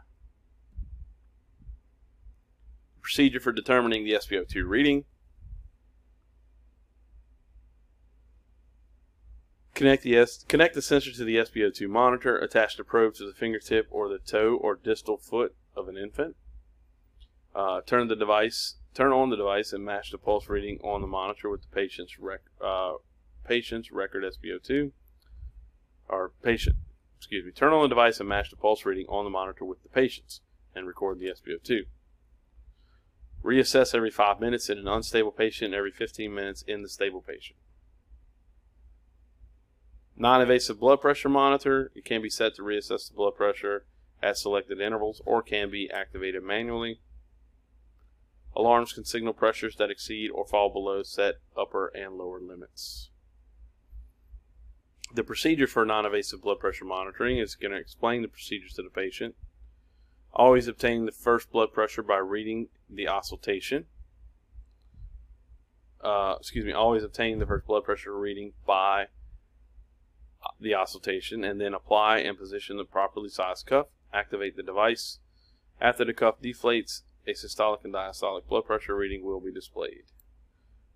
Procedure 3.01 3.39
for 3.39 3.51
determining 3.51 4.03
the 4.03 4.13
SpO2 4.13 4.67
reading. 4.67 5.05
Connect 9.75 10.03
the, 10.03 10.15
S- 10.17 10.45
connect 10.47 10.75
the 10.75 10.81
sensor 10.81 11.11
to 11.11 11.23
the 11.23 11.37
SpO2 11.37 11.87
monitor. 11.89 12.37
Attach 12.37 12.77
the 12.77 12.83
probe 12.83 13.15
to 13.15 13.25
the 13.25 13.33
fingertip 13.33 13.87
or 13.89 14.07
the 14.07 14.19
toe 14.19 14.55
or 14.55 14.75
distal 14.75 15.17
foot 15.17 15.55
of 15.75 15.87
an 15.87 15.97
infant. 15.97 16.35
Uh, 17.55 17.81
turn 17.81 18.07
the 18.07 18.15
device, 18.15 18.75
turn 18.93 19.11
on 19.11 19.29
the 19.29 19.35
device, 19.35 19.73
and 19.73 19.83
match 19.83 20.11
the 20.11 20.17
pulse 20.17 20.47
reading 20.47 20.79
on 20.83 21.01
the 21.01 21.07
monitor 21.07 21.49
with 21.49 21.61
the 21.61 21.75
patient's 21.75 22.19
rec- 22.19 22.41
uh, 22.63 22.93
patient's 23.45 23.91
record 23.91 24.23
SpO2. 24.23 24.91
Or 26.07 26.31
patient, 26.43 26.75
excuse 27.17 27.45
me. 27.45 27.51
Turn 27.51 27.73
on 27.73 27.83
the 27.83 27.87
device 27.87 28.19
and 28.19 28.29
match 28.29 28.49
the 28.49 28.55
pulse 28.55 28.85
reading 28.85 29.07
on 29.07 29.23
the 29.23 29.29
monitor 29.29 29.65
with 29.65 29.81
the 29.81 29.89
patient's, 29.89 30.41
and 30.75 30.85
record 30.85 31.19
the 31.19 31.27
SpO2. 31.27 31.85
Reassess 33.43 33.93
every 33.93 34.11
five 34.11 34.39
minutes 34.39 34.69
in 34.69 34.77
an 34.77 34.87
unstable 34.87 35.31
patient, 35.31 35.73
every 35.73 35.91
15 35.91 36.33
minutes 36.33 36.63
in 36.67 36.81
the 36.81 36.89
stable 36.89 37.21
patient. 37.21 37.57
Non-invasive 40.15 40.79
blood 40.79 41.01
pressure 41.01 41.29
monitor. 41.29 41.91
It 41.95 42.05
can 42.05 42.21
be 42.21 42.29
set 42.29 42.55
to 42.55 42.61
reassess 42.61 43.07
the 43.07 43.15
blood 43.15 43.35
pressure 43.35 43.85
at 44.21 44.37
selected 44.37 44.79
intervals 44.79 45.21
or 45.25 45.41
can 45.41 45.69
be 45.69 45.89
activated 45.91 46.43
manually. 46.43 46.99
Alarms 48.55 48.93
can 48.93 49.03
signal 49.03 49.33
pressures 49.33 49.75
that 49.77 49.89
exceed 49.89 50.29
or 50.29 50.45
fall 50.45 50.69
below 50.69 51.01
set 51.01 51.35
upper 51.57 51.87
and 51.87 52.15
lower 52.15 52.39
limits. 52.39 53.09
The 55.13 55.23
procedure 55.23 55.67
for 55.67 55.85
non-invasive 55.85 56.41
blood 56.41 56.59
pressure 56.59 56.85
monitoring 56.85 57.37
is 57.37 57.55
going 57.55 57.71
to 57.71 57.77
explain 57.77 58.21
the 58.21 58.27
procedures 58.27 58.73
to 58.73 58.83
the 58.83 58.89
patient. 58.89 59.35
Always 60.31 60.67
obtain 60.67 61.05
the 61.05 61.11
first 61.11 61.51
blood 61.51 61.73
pressure 61.73 62.01
by 62.01 62.17
reading 62.17 62.69
the 62.89 63.07
auscultation. 63.07 63.85
Uh, 66.03 66.35
excuse 66.39 66.65
me, 66.65 66.71
always 66.71 67.03
obtain 67.03 67.39
the 67.39 67.45
first 67.45 67.65
blood 67.65 67.83
pressure 67.83 68.17
reading 68.17 68.53
by 68.65 69.05
the 70.59 70.73
auscultation 70.73 71.43
and 71.43 71.59
then 71.59 71.73
apply 71.73 72.19
and 72.19 72.37
position 72.37 72.77
the 72.77 72.85
properly 72.85 73.29
sized 73.29 73.65
cuff. 73.65 73.87
Activate 74.13 74.55
the 74.55 74.63
device. 74.63 75.19
After 75.81 76.05
the 76.05 76.13
cuff 76.13 76.35
deflates, 76.41 77.01
a 77.25 77.31
systolic 77.31 77.83
and 77.83 77.93
diastolic 77.93 78.47
blood 78.47 78.65
pressure 78.65 78.95
reading 78.95 79.23
will 79.23 79.39
be 79.39 79.51
displayed. 79.51 80.03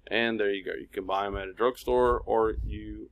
And 0.10 0.40
there 0.40 0.52
you 0.52 0.64
go. 0.64 0.74
You 0.74 0.88
can 0.92 1.06
buy 1.06 1.26
them 1.26 1.38
at 1.38 1.48
a 1.48 1.54
drugstore 1.54 2.22
or 2.26 2.56
you 2.64 3.10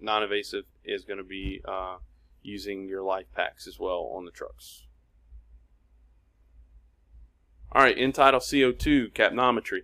non-invasive 0.00 0.64
is 0.84 1.04
going 1.04 1.18
to 1.18 1.24
be 1.24 1.62
uh, 1.64 1.96
using 2.42 2.86
your 2.86 3.02
LIFEPAKs 3.02 3.66
as 3.66 3.78
well 3.78 4.10
on 4.14 4.24
the 4.24 4.30
trucks. 4.30 4.84
All 7.72 7.82
right, 7.82 7.96
end-tidal 7.98 8.40
CO2 8.40 9.12
capnometry. 9.12 9.82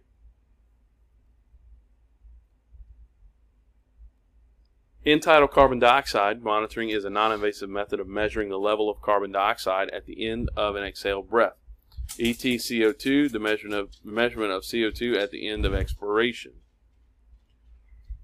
End-tidal 5.04 5.48
carbon 5.48 5.78
dioxide 5.78 6.42
monitoring 6.42 6.90
is 6.90 7.04
a 7.04 7.10
non-invasive 7.10 7.70
method 7.70 8.00
of 8.00 8.06
measuring 8.06 8.50
the 8.50 8.58
level 8.58 8.90
of 8.90 9.00
carbon 9.00 9.32
dioxide 9.32 9.88
at 9.90 10.04
the 10.04 10.28
end 10.28 10.50
of 10.56 10.76
an 10.76 10.84
exhaled 10.84 11.30
breath. 11.30 11.56
ETCO2, 12.18 13.32
the 13.32 13.38
measurement 13.38 13.80
of, 13.80 13.94
measurement 14.04 14.52
of 14.52 14.62
CO2 14.62 15.16
at 15.16 15.30
the 15.30 15.48
end 15.48 15.64
of 15.64 15.72
expiration. 15.72 16.52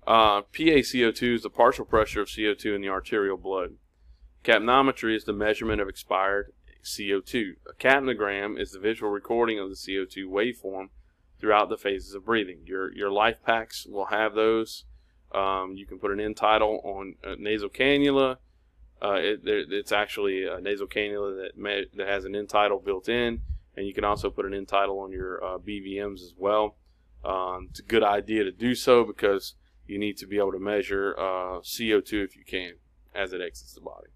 Uh, 0.06 0.42
PaCO2 0.42 1.36
is 1.36 1.42
the 1.42 1.50
partial 1.50 1.84
pressure 1.84 2.20
of 2.20 2.28
CO2 2.28 2.74
in 2.74 2.82
the 2.82 2.88
arterial 2.88 3.36
blood. 3.36 3.74
Capnometry 4.44 5.16
is 5.16 5.24
the 5.24 5.32
measurement 5.32 5.80
of 5.80 5.88
expired 5.88 6.52
CO2. 6.84 7.54
A 7.68 7.74
capnogram 7.74 8.60
is 8.60 8.72
the 8.72 8.78
visual 8.78 9.10
recording 9.10 9.58
of 9.58 9.68
the 9.68 9.74
CO2 9.74 10.26
waveform 10.26 10.90
throughout 11.40 11.68
the 11.68 11.76
phases 11.76 12.14
of 12.14 12.24
breathing. 12.24 12.60
Your 12.64 12.94
your 12.94 13.10
LIFEPAKs 13.10 13.90
will 13.90 14.06
have 14.06 14.34
those. 14.34 14.84
Um, 15.32 15.74
you 15.76 15.86
can 15.86 15.98
put 15.98 16.10
an 16.10 16.20
end-tidal 16.20 16.80
on 16.84 17.14
a 17.24 17.36
nasal 17.36 17.68
cannula. 17.68 18.36
Uh, 19.02 19.16
it, 19.16 19.40
it's 19.44 19.92
actually 19.92 20.46
a 20.46 20.60
nasal 20.60 20.86
cannula 20.86 21.42
that 21.42 21.58
may, 21.58 21.86
that 21.94 22.06
has 22.06 22.24
an 22.24 22.34
end-tidal 22.34 22.80
built 22.80 23.08
in, 23.08 23.42
and 23.76 23.86
you 23.86 23.92
can 23.92 24.04
also 24.04 24.30
put 24.30 24.46
an 24.46 24.54
end-tidal 24.54 24.98
on 24.98 25.12
your 25.12 25.44
uh, 25.44 25.58
BVMs 25.58 26.22
as 26.22 26.34
well. 26.36 26.76
Um, 27.24 27.68
it's 27.70 27.80
a 27.80 27.84
good 27.84 28.04
idea 28.04 28.44
to 28.44 28.52
do 28.52 28.74
so 28.74 29.04
because 29.04 29.54
you 29.86 29.98
need 29.98 30.16
to 30.18 30.26
be 30.26 30.38
able 30.38 30.52
to 30.52 30.58
measure 30.58 31.14
uh, 31.18 31.60
CO2 31.60 32.24
if 32.24 32.36
you 32.36 32.44
can 32.46 32.74
as 33.14 33.32
it 33.32 33.40
exits 33.40 33.74
the 33.74 33.80
body. 33.80 34.08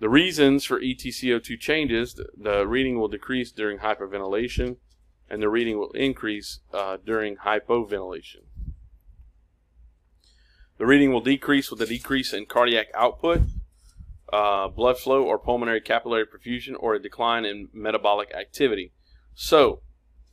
The 0.00 0.08
reasons 0.08 0.64
for 0.64 0.80
ETCO2 0.80 1.58
changes, 1.58 2.14
the, 2.14 2.26
the 2.36 2.66
reading 2.66 2.98
will 2.98 3.08
decrease 3.08 3.52
during 3.52 3.78
hyperventilation 3.78 4.76
and 5.30 5.40
the 5.40 5.48
reading 5.48 5.78
will 5.78 5.92
increase 5.92 6.60
uh, 6.72 6.98
during 7.04 7.36
hypoventilation. 7.36 8.42
The 10.76 10.86
reading 10.86 11.12
will 11.12 11.20
decrease 11.20 11.70
with 11.70 11.80
a 11.80 11.86
decrease 11.86 12.32
in 12.32 12.46
cardiac 12.46 12.88
output, 12.94 13.42
uh, 14.32 14.68
blood 14.68 14.98
flow 14.98 15.22
or 15.22 15.38
pulmonary 15.38 15.80
capillary 15.80 16.26
perfusion, 16.26 16.74
or 16.78 16.94
a 16.94 17.02
decline 17.02 17.44
in 17.44 17.68
metabolic 17.72 18.32
activity. 18.34 18.92
So, 19.34 19.82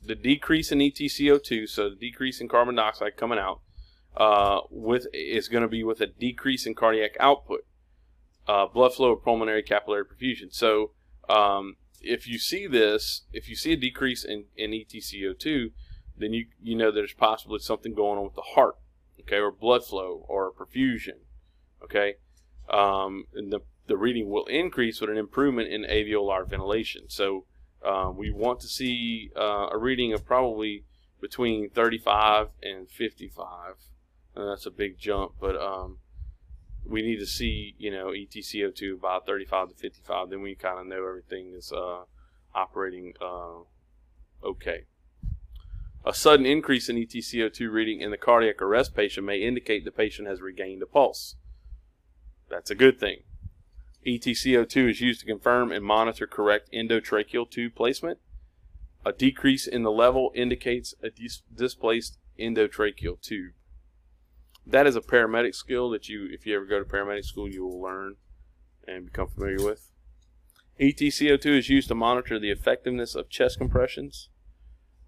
the 0.04 0.16
decrease 0.16 0.72
in 0.72 0.80
ETCO2, 0.80 1.68
so 1.68 1.90
the 1.90 1.96
decrease 1.96 2.40
in 2.40 2.48
carbon 2.48 2.74
dioxide 2.74 3.16
coming 3.16 3.38
out, 3.38 3.60
uh, 4.16 4.60
with 4.68 5.06
is 5.14 5.48
going 5.48 5.62
to 5.62 5.68
be 5.68 5.84
with 5.84 6.00
a 6.00 6.06
decrease 6.06 6.66
in 6.66 6.74
cardiac 6.74 7.16
output, 7.20 7.64
uh, 8.48 8.66
blood 8.66 8.94
flow, 8.94 9.12
or 9.12 9.16
pulmonary 9.16 9.62
capillary 9.62 10.04
perfusion. 10.04 10.52
So 10.52 10.90
um, 11.28 11.76
if 12.00 12.26
you 12.26 12.38
see 12.38 12.66
this, 12.66 13.22
if 13.32 13.48
you 13.48 13.54
see 13.54 13.72
a 13.72 13.76
decrease 13.76 14.24
in, 14.24 14.46
in 14.56 14.72
ETCO2, 14.72 15.70
then 16.16 16.32
you 16.32 16.46
you 16.60 16.76
know 16.76 16.90
there's 16.90 17.14
possibly 17.14 17.60
something 17.60 17.94
going 17.94 18.18
on 18.18 18.24
with 18.24 18.34
the 18.34 18.42
heart, 18.54 18.76
okay, 19.22 19.38
or 19.38 19.50
blood 19.50 19.84
flow 19.84 20.24
or 20.28 20.52
perfusion, 20.52 21.20
okay. 21.82 22.14
Um, 22.70 23.24
and 23.34 23.52
the 23.52 23.60
the 23.86 23.96
reading 23.96 24.30
will 24.30 24.46
increase 24.46 25.00
with 25.00 25.10
an 25.10 25.16
improvement 25.16 25.68
in 25.68 25.82
alveolar 25.82 26.48
ventilation. 26.48 27.08
So 27.08 27.44
uh, 27.84 28.12
we 28.14 28.30
want 28.30 28.60
to 28.60 28.68
see 28.68 29.30
uh, 29.36 29.68
a 29.72 29.78
reading 29.78 30.12
of 30.12 30.24
probably 30.24 30.84
between 31.20 31.70
35 31.70 32.48
and 32.62 32.88
55. 32.88 33.74
And 34.34 34.48
that's 34.48 34.66
a 34.66 34.70
big 34.70 34.98
jump, 34.98 35.32
but 35.40 35.56
um, 35.56 35.98
we 36.86 37.02
need 37.02 37.18
to 37.18 37.26
see, 37.26 37.74
you 37.78 37.90
know, 37.90 38.06
ETCO2 38.08 38.94
about 38.94 39.26
35 39.26 39.70
to 39.70 39.74
55. 39.74 40.30
Then 40.30 40.42
we 40.42 40.54
kind 40.54 40.78
of 40.78 40.86
know 40.86 41.06
everything 41.06 41.52
is 41.56 41.72
uh, 41.72 42.04
operating 42.54 43.14
uh, 43.20 43.60
okay. 44.44 44.84
A 46.04 46.12
sudden 46.12 46.46
increase 46.46 46.88
in 46.88 46.96
ETCO2 46.96 47.70
reading 47.70 48.00
in 48.00 48.10
the 48.10 48.16
cardiac 48.16 48.60
arrest 48.60 48.94
patient 48.94 49.24
may 49.24 49.38
indicate 49.38 49.84
the 49.84 49.92
patient 49.92 50.26
has 50.26 50.40
regained 50.40 50.82
a 50.82 50.86
pulse. 50.86 51.36
That's 52.50 52.72
a 52.72 52.74
good 52.74 52.98
thing. 52.98 53.22
ETCO2 54.04 54.90
is 54.90 55.00
used 55.00 55.20
to 55.20 55.26
confirm 55.26 55.70
and 55.70 55.84
monitor 55.84 56.26
correct 56.26 56.70
endotracheal 56.72 57.48
tube 57.48 57.76
placement. 57.76 58.18
A 59.06 59.12
decrease 59.12 59.68
in 59.68 59.84
the 59.84 59.92
level 59.92 60.32
indicates 60.34 60.92
a 61.04 61.10
dis 61.10 61.42
displaced 61.54 62.18
endotracheal 62.38 63.20
tube. 63.20 63.52
That 64.66 64.88
is 64.88 64.96
a 64.96 65.00
paramedic 65.00 65.54
skill 65.54 65.90
that 65.90 66.08
you, 66.08 66.26
if 66.30 66.46
you 66.46 66.56
ever 66.56 66.66
go 66.66 66.80
to 66.80 66.84
paramedic 66.84 67.24
school, 67.24 67.48
you 67.48 67.64
will 67.64 67.80
learn 67.80 68.16
and 68.88 69.06
become 69.06 69.28
familiar 69.28 69.64
with. 69.64 69.90
ETCO2 70.80 71.58
is 71.58 71.68
used 71.68 71.88
to 71.88 71.94
monitor 71.94 72.40
the 72.40 72.50
effectiveness 72.50 73.14
of 73.14 73.30
chest 73.30 73.58
compressions 73.58 74.30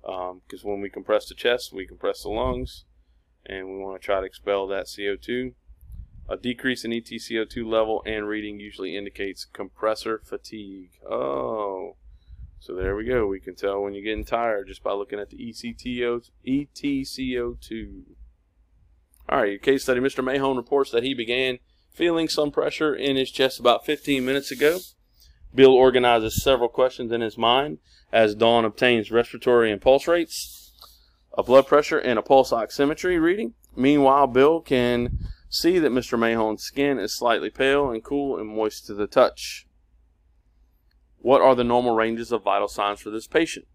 because 0.04 0.64
um, 0.64 0.70
when 0.70 0.80
we 0.80 0.90
compress 0.90 1.26
the 1.26 1.34
chest, 1.34 1.72
we 1.72 1.86
compress 1.86 2.22
the 2.22 2.28
lungs 2.28 2.84
and 3.46 3.68
we 3.68 3.78
want 3.78 4.00
to 4.00 4.04
try 4.04 4.20
to 4.20 4.26
expel 4.26 4.66
that 4.66 4.86
CO2. 4.86 5.54
A 6.28 6.36
decrease 6.36 6.84
in 6.84 6.90
ETCO2 6.90 7.66
level 7.66 8.02
and 8.06 8.26
reading 8.26 8.58
usually 8.58 8.96
indicates 8.96 9.44
compressor 9.44 10.22
fatigue. 10.24 10.92
Oh, 11.08 11.96
so 12.58 12.74
there 12.74 12.96
we 12.96 13.04
go. 13.04 13.26
We 13.26 13.40
can 13.40 13.54
tell 13.54 13.82
when 13.82 13.92
you're 13.92 14.02
getting 14.02 14.24
tired 14.24 14.68
just 14.68 14.82
by 14.82 14.92
looking 14.92 15.18
at 15.18 15.28
the 15.28 15.36
ECTO, 15.36 16.30
ETCO2. 16.46 18.02
All 19.28 19.38
right, 19.38 19.50
your 19.50 19.58
case 19.58 19.82
study. 19.82 20.00
Mr. 20.00 20.24
Mahone 20.24 20.56
reports 20.56 20.90
that 20.90 21.02
he 21.02 21.12
began 21.12 21.58
feeling 21.92 22.28
some 22.28 22.50
pressure 22.50 22.94
in 22.94 23.16
his 23.16 23.30
chest 23.30 23.60
about 23.60 23.84
15 23.84 24.24
minutes 24.24 24.50
ago. 24.50 24.78
Bill 25.54 25.72
organizes 25.72 26.42
several 26.42 26.68
questions 26.68 27.12
in 27.12 27.20
his 27.20 27.38
mind 27.38 27.78
as 28.12 28.34
Dawn 28.34 28.64
obtains 28.64 29.10
respiratory 29.10 29.70
and 29.70 29.80
pulse 29.80 30.08
rates, 30.08 30.72
a 31.36 31.42
blood 31.42 31.66
pressure, 31.66 31.98
and 31.98 32.18
a 32.18 32.22
pulse 32.22 32.50
oximetry 32.50 33.20
reading. 33.20 33.54
Meanwhile, 33.76 34.28
Bill 34.28 34.60
can 34.60 35.18
See 35.54 35.78
that 35.78 35.92
Mr. 35.92 36.18
Mahone's 36.18 36.64
skin 36.64 36.98
is 36.98 37.16
slightly 37.16 37.48
pale 37.48 37.88
and 37.88 38.02
cool 38.02 38.40
and 38.40 38.48
moist 38.48 38.86
to 38.86 38.94
the 38.94 39.06
touch. 39.06 39.68
What 41.18 41.42
are 41.42 41.54
the 41.54 41.62
normal 41.62 41.94
ranges 41.94 42.32
of 42.32 42.42
vital 42.42 42.66
signs 42.66 43.00
for 43.00 43.10
this 43.10 43.28
patient? 43.28 43.68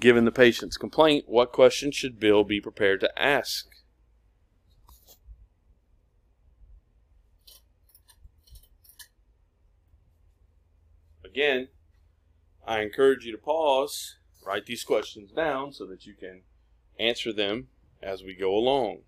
Given 0.00 0.24
the 0.24 0.32
patient's 0.32 0.78
complaint, 0.78 1.26
what 1.28 1.52
questions 1.52 1.94
should 1.94 2.18
Bill 2.18 2.42
be 2.42 2.58
prepared 2.58 3.00
to 3.00 3.22
ask? 3.22 3.66
Again, 11.38 11.68
I 12.66 12.80
encourage 12.80 13.24
you 13.24 13.30
to 13.30 13.38
pause, 13.38 14.16
write 14.44 14.66
these 14.66 14.82
questions 14.82 15.30
down 15.30 15.72
so 15.72 15.86
that 15.86 16.04
you 16.04 16.14
can 16.14 16.42
answer 16.98 17.32
them 17.32 17.68
as 18.02 18.24
we 18.24 18.34
go 18.34 18.52
along. 18.56 19.02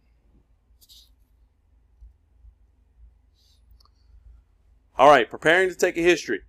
All 4.96 5.08
right, 5.08 5.28
preparing 5.28 5.70
to 5.70 5.74
take 5.74 5.96
a 5.96 6.02
history. 6.02 6.42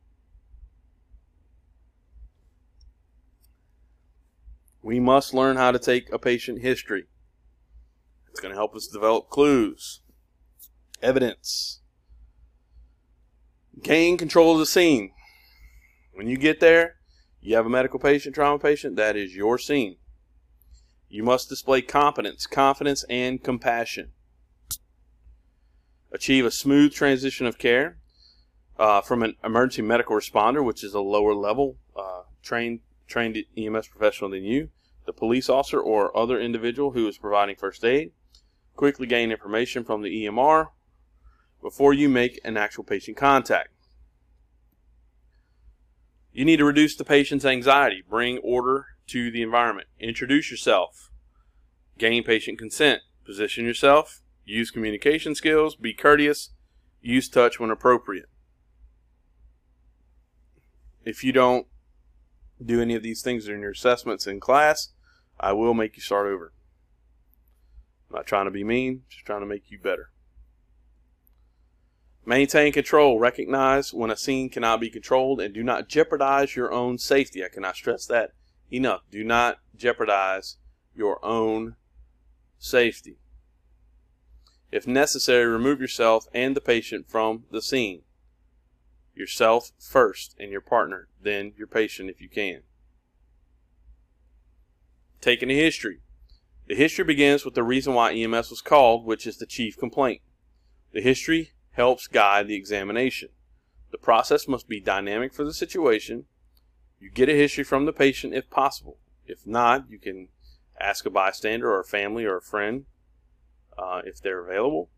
We 4.84 5.00
must 5.00 5.34
learn 5.34 5.58
how 5.58 5.72
to 5.72 5.80
take 5.80 6.14
a 6.14 6.20
patient 6.20 6.62
history. 6.62 7.06
It's 8.30 8.40
going 8.40 8.52
to 8.52 8.60
help 8.60 8.76
us 8.76 8.86
develop 8.86 9.32
clues, 9.32 10.02
evidence, 11.02 11.80
gain 13.82 14.20
control 14.20 14.54
of 14.54 14.60
the 14.60 14.68
scene. 14.68 15.14
When 16.22 16.30
you 16.30 16.38
get 16.38 16.60
there, 16.60 16.98
you 17.40 17.56
have 17.56 17.66
a 17.66 17.70
medical 17.70 17.98
patient, 17.98 18.36
trauma 18.36 18.60
patient, 18.60 18.96
that 18.96 19.16
is 19.16 19.36
your 19.36 19.58
scene. 19.58 19.96
You 21.10 21.24
must 21.24 21.50
display 21.50 21.82
competence, 21.82 22.46
confidence, 22.46 23.04
and 23.10 23.44
compassion. 23.44 24.12
Achieve 26.12 26.46
a 26.46 26.52
smooth 26.52 26.94
transition 26.94 27.48
of 27.48 27.58
care 27.58 27.98
uh, 28.78 29.02
from 29.02 29.24
an 29.24 29.36
emergency 29.44 29.82
medical 29.82 30.16
responder, 30.16 30.64
which 30.64 30.84
is 30.84 30.94
a 30.94 31.00
lower 31.00 31.34
level 31.34 31.78
uh, 31.96 32.22
trained 32.44 32.82
trained 33.08 33.44
EMS 33.58 33.88
professional 33.88 34.30
than 34.30 34.44
you, 34.44 34.70
the 35.08 35.14
police 35.14 35.50
officer 35.50 35.80
or 35.80 36.16
other 36.16 36.40
individual 36.40 36.92
who 36.92 37.08
is 37.08 37.18
providing 37.18 37.56
first 37.56 37.84
aid. 37.84 38.12
Quickly 38.76 39.08
gain 39.08 39.32
information 39.32 39.84
from 39.84 40.04
the 40.04 40.26
EMR 40.26 40.68
before 41.64 41.96
you 41.96 42.08
make 42.08 42.40
an 42.44 42.58
actual 42.58 42.84
patient 42.84 43.18
contact. 43.18 43.70
You 46.34 46.46
need 46.46 46.58
to 46.58 46.66
reduce 46.66 46.96
the 46.96 47.04
patient's 47.04 47.46
anxiety, 47.46 48.04
bring 48.08 48.38
order 48.40 48.88
to 49.08 49.30
the 49.32 49.42
environment, 49.42 49.88
introduce 50.00 50.50
yourself, 50.50 51.12
gain 51.98 52.24
patient 52.24 52.58
consent, 52.58 53.02
position 53.26 53.66
yourself, 53.66 54.22
use 54.46 54.72
communication 54.72 55.36
skills, 55.36 55.76
be 55.76 55.94
courteous, 55.94 56.52
use 57.02 57.28
touch 57.28 57.60
when 57.60 57.70
appropriate. 57.70 58.30
If 61.04 61.24
you 61.24 61.34
don't 61.34 61.68
do 62.64 62.82
any 62.82 62.96
of 62.96 63.04
these 63.04 63.22
things 63.22 63.46
during 63.46 63.62
your 63.62 63.72
assessments 63.72 64.26
in 64.26 64.40
class, 64.40 64.90
I 65.40 65.52
will 65.52 65.74
make 65.74 65.98
you 65.98 66.02
start 66.02 66.28
over. 66.28 66.54
I'm 68.10 68.18
not 68.18 68.28
trying 68.28 68.46
to 68.46 68.52
be 68.52 68.64
mean, 68.64 69.04
just 69.10 69.26
trying 69.26 69.40
to 69.42 69.48
make 69.48 69.70
you 69.70 69.80
better. 69.80 70.12
Maintain 72.26 72.72
control. 72.72 73.20
Recognize 73.20 73.94
when 73.94 74.12
a 74.12 74.18
scene 74.18 74.50
cannot 74.50 74.80
be 74.80 74.90
controlled 74.90 75.42
and 75.42 75.54
do 75.54 75.64
not 75.64 75.90
jeopardize 75.90 76.56
your 76.56 76.72
own 76.72 76.98
safety. 76.98 77.44
I 77.44 77.50
cannot 77.50 77.76
stress 77.76 78.06
that 78.06 78.34
enough. 78.72 79.02
Do 79.10 79.24
not 79.24 79.58
jeopardize 79.76 80.58
your 80.96 81.24
own 81.26 81.76
safety. 82.60 83.18
If 84.72 84.88
necessary, 84.88 85.46
remove 85.46 85.82
yourself 85.82 86.28
and 86.34 86.56
the 86.56 86.62
patient 86.62 87.10
from 87.10 87.46
the 87.52 87.62
scene. 87.62 88.04
Yourself 89.14 89.72
first 89.78 90.36
and 90.40 90.52
your 90.52 90.62
partner, 90.62 91.10
then 91.22 91.54
your 91.58 91.68
patient 91.68 92.10
if 92.10 92.22
you 92.22 92.30
can. 92.30 92.62
Taking 95.20 95.52
a 95.52 95.56
history. 95.56 96.00
The 96.68 96.76
history 96.76 97.04
begins 97.04 97.44
with 97.44 97.54
the 97.54 97.64
reason 97.64 97.94
why 97.94 98.14
EMS 98.14 98.50
was 98.50 98.62
called, 98.62 99.06
which 99.06 99.28
is 99.28 99.38
the 99.38 99.46
chief 99.46 99.78
complaint. 99.78 100.22
The 100.94 101.02
history 101.02 101.52
helps 101.72 102.08
guide 102.08 102.48
the 102.48 102.56
examination. 102.56 103.30
The 103.92 103.98
process 103.98 104.48
must 104.48 104.68
be 104.68 104.80
dynamic 104.80 105.34
for 105.34 105.44
the 105.44 105.54
situation. 105.54 106.26
You 107.00 107.10
get 107.10 107.30
a 107.30 107.34
history 107.34 107.64
from 107.64 107.86
the 107.86 107.94
patient 107.94 108.34
if 108.34 108.50
possible. 108.50 108.98
If 109.26 109.48
not, 109.48 109.90
you 109.90 110.00
can 110.00 110.30
ask 110.80 111.06
a 111.06 111.10
bystander 111.10 111.72
or 111.72 111.80
a 111.80 111.86
family 111.86 112.26
or 112.26 112.38
a 112.38 112.42
friend 112.42 112.86
uh, 113.78 114.02
if 114.06 114.22
they're 114.22 114.44
available. 114.44 114.90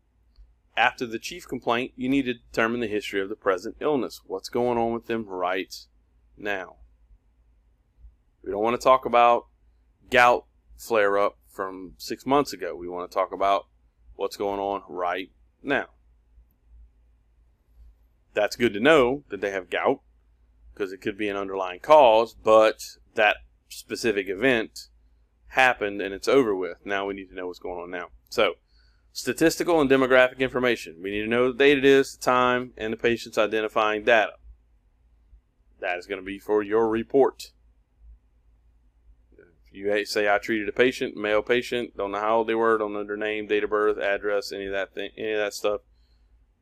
After 0.76 1.06
the 1.06 1.18
chief 1.18 1.46
complaint, 1.46 1.92
you 1.96 2.08
need 2.08 2.24
to 2.24 2.34
determine 2.34 2.80
the 2.80 2.88
history 2.88 3.20
of 3.20 3.28
the 3.28 3.36
present 3.36 3.76
illness. 3.80 4.20
What's 4.26 4.48
going 4.48 4.76
on 4.76 4.92
with 4.92 5.06
them 5.06 5.26
right 5.26 5.74
now? 6.36 6.76
We 8.42 8.50
don't 8.50 8.62
want 8.62 8.78
to 8.78 8.84
talk 8.84 9.06
about 9.06 9.46
gout 10.10 10.46
flare 10.76 11.16
up 11.16 11.38
from 11.48 11.94
six 11.96 12.26
months 12.26 12.52
ago. 12.52 12.74
We 12.74 12.88
want 12.88 13.10
to 13.10 13.14
talk 13.14 13.32
about 13.32 13.66
what's 14.16 14.36
going 14.36 14.60
on 14.60 14.82
right 14.88 15.30
now. 15.62 15.86
That's 18.34 18.56
good 18.56 18.74
to 18.74 18.80
know 18.80 19.22
that 19.30 19.40
they 19.40 19.52
have 19.52 19.70
gout 19.70 20.00
because 20.74 20.92
it 20.92 21.00
could 21.00 21.16
be 21.16 21.28
an 21.28 21.36
underlying 21.36 21.80
cause, 21.80 22.34
but 22.34 22.84
that 23.14 23.36
specific 23.68 24.28
event 24.28 24.88
happened 25.48 26.00
and 26.00 26.12
it's 26.12 26.28
over 26.28 26.54
with. 26.54 26.78
Now 26.84 27.06
we 27.06 27.14
need 27.14 27.28
to 27.28 27.34
know 27.34 27.46
what's 27.46 27.60
going 27.60 27.80
on 27.80 27.90
now. 27.90 28.08
So, 28.28 28.54
statistical 29.12 29.80
and 29.80 29.88
demographic 29.88 30.40
information. 30.40 31.00
We 31.00 31.12
need 31.12 31.22
to 31.22 31.28
know 31.28 31.52
the 31.52 31.58
date 31.58 31.78
it 31.78 31.84
is, 31.84 32.16
the 32.16 32.22
time, 32.22 32.72
and 32.76 32.92
the 32.92 32.96
patient's 32.96 33.38
identifying 33.38 34.04
data. 34.04 34.32
That 35.80 35.98
is 35.98 36.06
going 36.06 36.20
to 36.20 36.24
be 36.26 36.38
for 36.38 36.62
your 36.62 36.88
report. 36.88 37.52
If 39.36 39.72
you 39.72 40.04
say 40.06 40.28
I 40.28 40.38
treated 40.38 40.68
a 40.68 40.72
patient, 40.72 41.16
male 41.16 41.42
patient, 41.42 41.96
don't 41.96 42.12
know 42.12 42.20
how 42.20 42.38
old 42.38 42.48
they 42.48 42.54
were, 42.54 42.78
don't 42.78 42.92
know 42.92 43.04
their 43.04 43.16
name, 43.16 43.46
date 43.46 43.64
of 43.64 43.70
birth, 43.70 43.98
address, 43.98 44.50
any 44.50 44.66
of 44.66 44.72
that 44.72 44.94
thing, 44.94 45.10
any 45.16 45.32
of 45.32 45.38
that 45.38 45.54
stuff, 45.54 45.82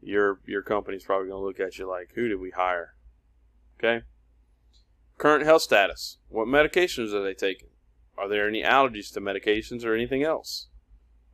your 0.03 0.41
your 0.45 0.62
company's 0.62 1.05
probably 1.05 1.29
going 1.29 1.41
to 1.41 1.47
look 1.47 1.61
at 1.61 1.79
you 1.79 1.88
like, 1.88 2.12
who 2.15 2.29
did 2.29 2.41
we 2.41 2.51
hire? 2.51 2.95
Okay. 3.79 4.05
Current 5.19 5.45
health 5.45 5.62
status. 5.62 6.19
What 6.29 6.49
medications 6.49 7.12
are 7.12 7.23
they 7.23 7.35
taking? 7.35 7.69
Are 8.19 8.29
there 8.29 8.49
any 8.49 8.62
allergies 8.62 9.12
to 9.15 9.21
medications 9.21 9.85
or 9.85 9.95
anything 9.95 10.23
else? 10.23 10.69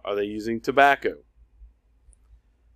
Are 0.05 0.15
they 0.15 0.25
using 0.25 0.61
tobacco? 0.61 1.19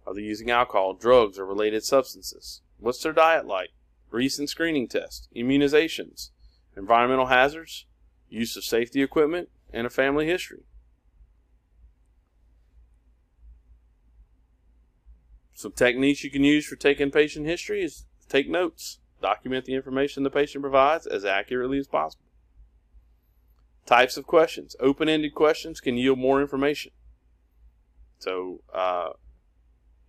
Are 0.06 0.14
they 0.14 0.22
using 0.22 0.50
alcohol, 0.50 0.94
drugs, 0.94 1.38
or 1.38 1.46
related 1.46 1.84
substances? 1.84 2.62
What's 2.78 3.02
their 3.02 3.12
diet 3.12 3.46
like? 3.46 3.70
Recent 4.10 4.50
screening 4.50 4.88
tests, 4.88 5.28
immunizations, 5.34 6.30
environmental 6.76 7.26
hazards, 7.26 7.86
use 8.28 8.56
of 8.56 8.64
safety 8.64 9.02
equipment, 9.02 9.48
and 9.72 9.86
a 9.86 9.90
family 9.90 10.26
history. 10.26 10.64
Some 15.62 15.70
techniques 15.70 16.24
you 16.24 16.30
can 16.30 16.42
use 16.42 16.66
for 16.66 16.74
taking 16.74 17.12
patient 17.12 17.46
history 17.46 17.84
is 17.84 18.04
take 18.28 18.50
notes. 18.50 18.98
Document 19.20 19.64
the 19.64 19.74
information 19.74 20.24
the 20.24 20.30
patient 20.30 20.60
provides 20.60 21.06
as 21.06 21.24
accurately 21.24 21.78
as 21.78 21.86
possible. 21.86 22.24
Types 23.86 24.16
of 24.16 24.26
questions. 24.26 24.74
Open 24.80 25.08
ended 25.08 25.36
questions 25.36 25.80
can 25.80 25.96
yield 25.96 26.18
more 26.18 26.40
information. 26.40 26.90
So, 28.18 28.62
uh, 28.74 29.10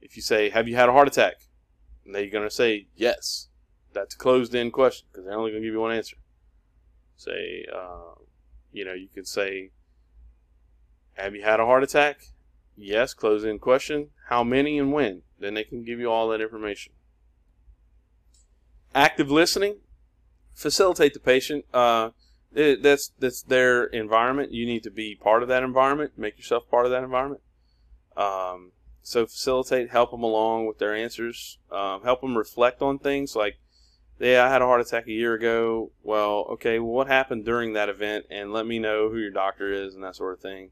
if 0.02 0.16
you 0.16 0.24
say, 0.24 0.50
Have 0.50 0.68
you 0.68 0.76
had 0.76 0.90
a 0.90 0.92
heart 0.92 1.08
attack? 1.08 1.36
And 2.04 2.16
they're 2.16 2.32
going 2.32 2.50
to 2.50 2.54
say, 2.54 2.88
Yes. 2.96 3.50
That's 3.94 4.16
a 4.16 4.18
closed 4.18 4.56
end 4.56 4.74
question 4.74 5.06
because 5.12 5.26
they're 5.26 5.38
only 5.38 5.52
going 5.52 5.62
to 5.62 5.68
give 5.68 5.76
you 5.76 5.82
one 5.82 5.96
answer. 5.96 6.18
Say, 7.16 7.68
uh, 7.72 8.16
you 8.72 8.86
know, 8.86 8.94
you 8.94 9.08
could 9.14 9.28
say, 9.28 9.70
Have 11.14 11.36
you 11.36 11.44
had 11.44 11.60
a 11.60 11.66
heart 11.68 11.84
attack? 11.84 12.33
Yes, 12.76 13.14
close 13.14 13.44
in 13.44 13.60
question. 13.60 14.10
How 14.30 14.44
many 14.44 14.80
and 14.80 14.92
when? 14.92 15.22
Then 15.40 15.54
they 15.54 15.64
can 15.64 15.84
give 15.84 16.00
you 16.00 16.10
all 16.12 16.30
that 16.30 16.42
information. 16.42 16.94
Active 18.96 19.30
listening, 19.30 19.78
facilitate 20.54 21.14
the 21.14 21.20
patient. 21.20 21.66
Uh, 21.74 22.12
it, 22.54 22.84
that's 22.84 23.12
that's 23.20 23.42
their 23.42 23.86
environment. 23.86 24.52
You 24.52 24.66
need 24.66 24.84
to 24.84 24.92
be 24.92 25.16
part 25.16 25.44
of 25.44 25.50
that 25.50 25.64
environment. 25.64 26.14
Make 26.18 26.38
yourself 26.38 26.70
part 26.70 26.86
of 26.86 26.92
that 26.92 27.04
environment. 27.04 27.42
Um, 28.16 28.72
so 29.02 29.26
facilitate, 29.26 29.90
help 29.90 30.12
them 30.12 30.24
along 30.24 30.68
with 30.68 30.78
their 30.78 30.96
answers. 30.96 31.58
Um, 31.72 32.04
help 32.04 32.22
them 32.22 32.38
reflect 32.38 32.82
on 32.82 33.00
things 33.00 33.36
like, 33.36 33.60
yeah, 34.20 34.46
I 34.46 34.50
had 34.50 34.62
a 34.62 34.66
heart 34.66 34.82
attack 34.82 35.08
a 35.08 35.12
year 35.12 35.34
ago. 35.34 35.92
Well, 36.04 36.46
okay, 36.52 36.80
well, 36.80 36.94
what 36.94 37.08
happened 37.08 37.44
during 37.44 37.74
that 37.74 37.90
event? 37.90 38.26
And 38.30 38.54
let 38.54 38.66
me 38.66 38.80
know 38.80 39.10
who 39.10 39.18
your 39.18 39.32
doctor 39.32 39.74
is 39.74 39.96
and 39.96 40.04
that 40.04 40.16
sort 40.16 40.34
of 40.34 40.40
thing 40.40 40.70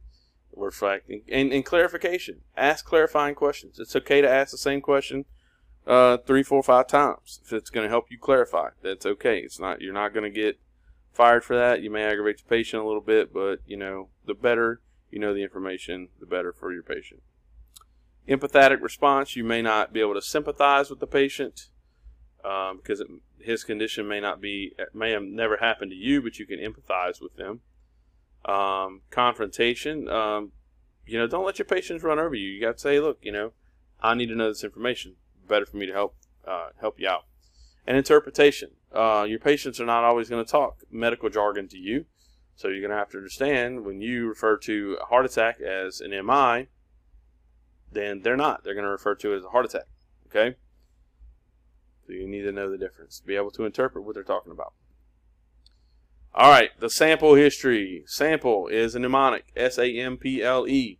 reflecting 0.56 1.22
and, 1.30 1.52
and 1.54 1.66
clarification. 1.66 2.42
Ask 2.56 2.86
clarifying 2.86 3.36
questions. 3.36 3.80
It's 3.80 3.96
okay 3.96 4.22
to 4.22 4.30
ask 4.30 4.52
the 4.52 4.58
same 4.58 4.82
question 4.82 5.26
uh, 5.88 6.18
three, 6.18 6.44
four, 6.44 6.62
five 6.64 6.88
times 6.88 7.40
if 7.44 7.54
it's 7.54 7.70
going 7.70 7.86
to 7.86 7.90
help 7.90 8.12
you 8.12 8.18
clarify. 8.18 8.70
That's 8.82 9.06
okay. 9.06 9.40
It's 9.40 9.60
not 9.60 9.82
you're 9.82 9.94
not 9.94 10.14
going 10.14 10.32
to 10.32 10.40
get 10.40 10.60
fired 11.12 11.44
for 11.44 11.56
that. 11.56 11.82
You 11.82 11.90
may 11.90 12.04
aggravate 12.04 12.38
the 12.38 12.50
patient 12.50 12.84
a 12.84 12.86
little 12.86 13.02
bit, 13.02 13.34
but 13.34 13.60
you 13.66 13.78
know 13.78 14.10
the 14.26 14.34
better 14.34 14.82
you 15.10 15.20
know 15.20 15.34
the 15.34 15.44
information, 15.44 16.10
the 16.20 16.26
better 16.26 16.54
for 16.54 16.72
your 16.72 16.84
patient. 16.84 17.22
Empathetic 18.28 18.82
response. 18.82 19.36
You 19.36 19.44
may 19.44 19.62
not 19.62 19.92
be 19.92 20.00
able 20.00 20.14
to 20.14 20.22
sympathize 20.22 20.90
with 20.90 21.00
the 21.00 21.08
patient 21.08 21.68
um, 22.46 22.78
because 22.78 23.00
it, 23.00 23.08
his 23.40 23.64
condition 23.64 24.08
may 24.08 24.20
not 24.20 24.40
be 24.40 24.74
may 24.94 25.12
have 25.12 25.24
never 25.24 25.58
happened 25.58 25.92
to 25.92 25.98
you, 25.98 26.22
but 26.22 26.40
you 26.40 26.46
can 26.46 26.60
empathize 26.60 27.22
with 27.22 27.36
them 27.36 27.62
um, 28.46 29.02
confrontation. 29.10 30.08
Um, 30.08 30.52
you 31.06 31.18
know, 31.18 31.28
don't 31.28 31.46
let 31.46 31.60
your 31.60 31.66
patients 31.66 32.04
run 32.04 32.20
over 32.20 32.36
you. 32.36 32.48
You 32.48 32.62
got 32.62 32.78
to 32.78 32.80
say, 32.80 33.00
look, 33.00 33.20
you 33.22 33.32
know, 33.32 33.54
I 34.00 34.14
need 34.14 34.28
to 34.28 34.36
know 34.36 34.50
this 34.50 34.64
information. 34.64 35.16
Better 35.48 35.66
for 35.66 35.78
me 35.78 35.86
to 35.86 35.94
help 35.94 36.16
uh, 36.48 36.70
help 36.80 37.00
you 37.00 37.08
out. 37.08 37.26
And 37.86 37.98
interpretation. 37.98 38.72
Uh, 38.94 39.26
your 39.28 39.40
patients 39.40 39.80
are 39.80 39.86
not 39.86 40.04
always 40.04 40.30
going 40.30 40.44
to 40.44 40.52
talk 40.52 40.84
medical 40.92 41.30
jargon 41.30 41.68
to 41.70 41.78
you, 41.78 42.06
so 42.56 42.68
you're 42.68 42.82
going 42.82 42.92
to 42.92 42.98
have 42.98 43.10
to 43.10 43.18
understand 43.18 43.86
when 43.86 44.02
you 44.02 44.28
refer 44.28 44.58
to 44.58 44.98
a 45.02 45.06
heart 45.06 45.26
attack 45.26 45.62
as 45.62 46.02
an 46.02 46.12
MI, 46.12 46.68
then 47.92 48.22
they're 48.22 48.38
not. 48.38 48.64
They're 48.64 48.74
going 48.74 48.86
to 48.86 48.92
refer 48.92 49.16
to 49.16 49.34
it 49.34 49.38
as 49.38 49.46
a 49.46 49.50
heart 49.50 49.66
attack. 49.66 49.88
Okay. 50.28 50.58
So 52.06 52.14
you 52.14 52.28
need 52.28 52.42
to 52.44 52.52
know 52.52 52.70
the 52.70 52.78
difference. 52.78 53.22
Be 53.22 53.36
able 53.36 53.52
to 53.52 53.66
interpret 53.66 54.04
what 54.04 54.16
they're 54.16 54.24
talking 54.24 54.52
about. 54.52 54.74
All 56.34 56.50
right, 56.50 56.70
the 56.80 56.90
sample 56.90 57.36
history. 57.36 58.04
Sample 58.08 58.68
is 58.68 58.96
a 58.96 59.00
mnemonic, 59.00 59.52
S 59.56 59.78
A 59.78 59.92
M 59.98 60.16
P 60.16 60.42
L 60.42 60.66
E. 60.66 61.00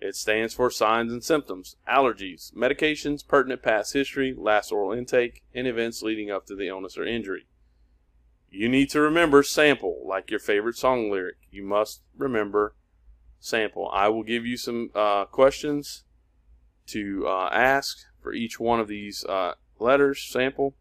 It 0.00 0.14
stands 0.16 0.52
for 0.52 0.70
signs 0.70 1.10
and 1.10 1.24
symptoms, 1.24 1.76
allergies, 1.88 2.52
medications, 2.52 3.26
pertinent 3.26 3.62
past 3.62 3.94
history, 3.94 4.34
last 4.36 4.70
oral 4.70 4.92
intake, 4.92 5.42
and 5.54 5.66
events 5.66 6.02
leading 6.02 6.30
up 6.30 6.44
to 6.46 6.54
the 6.54 6.68
illness 6.68 6.98
or 6.98 7.06
injury. 7.06 7.46
You 8.50 8.68
need 8.68 8.90
to 8.90 9.00
remember 9.00 9.42
sample, 9.42 10.02
like 10.06 10.30
your 10.30 10.40
favorite 10.40 10.76
song 10.76 11.10
lyric. 11.10 11.36
You 11.50 11.62
must 11.62 12.02
remember 12.14 12.74
sample. 13.40 13.88
I 13.94 14.08
will 14.08 14.24
give 14.24 14.44
you 14.44 14.58
some 14.58 14.90
uh, 14.94 15.24
questions 15.24 16.04
to 16.88 17.24
uh, 17.26 17.48
ask 17.50 17.96
for 18.22 18.34
each 18.34 18.60
one 18.60 18.78
of 18.78 18.88
these 18.88 19.24
uh, 19.24 19.54
letters, 19.78 20.22
sample, 20.22 20.74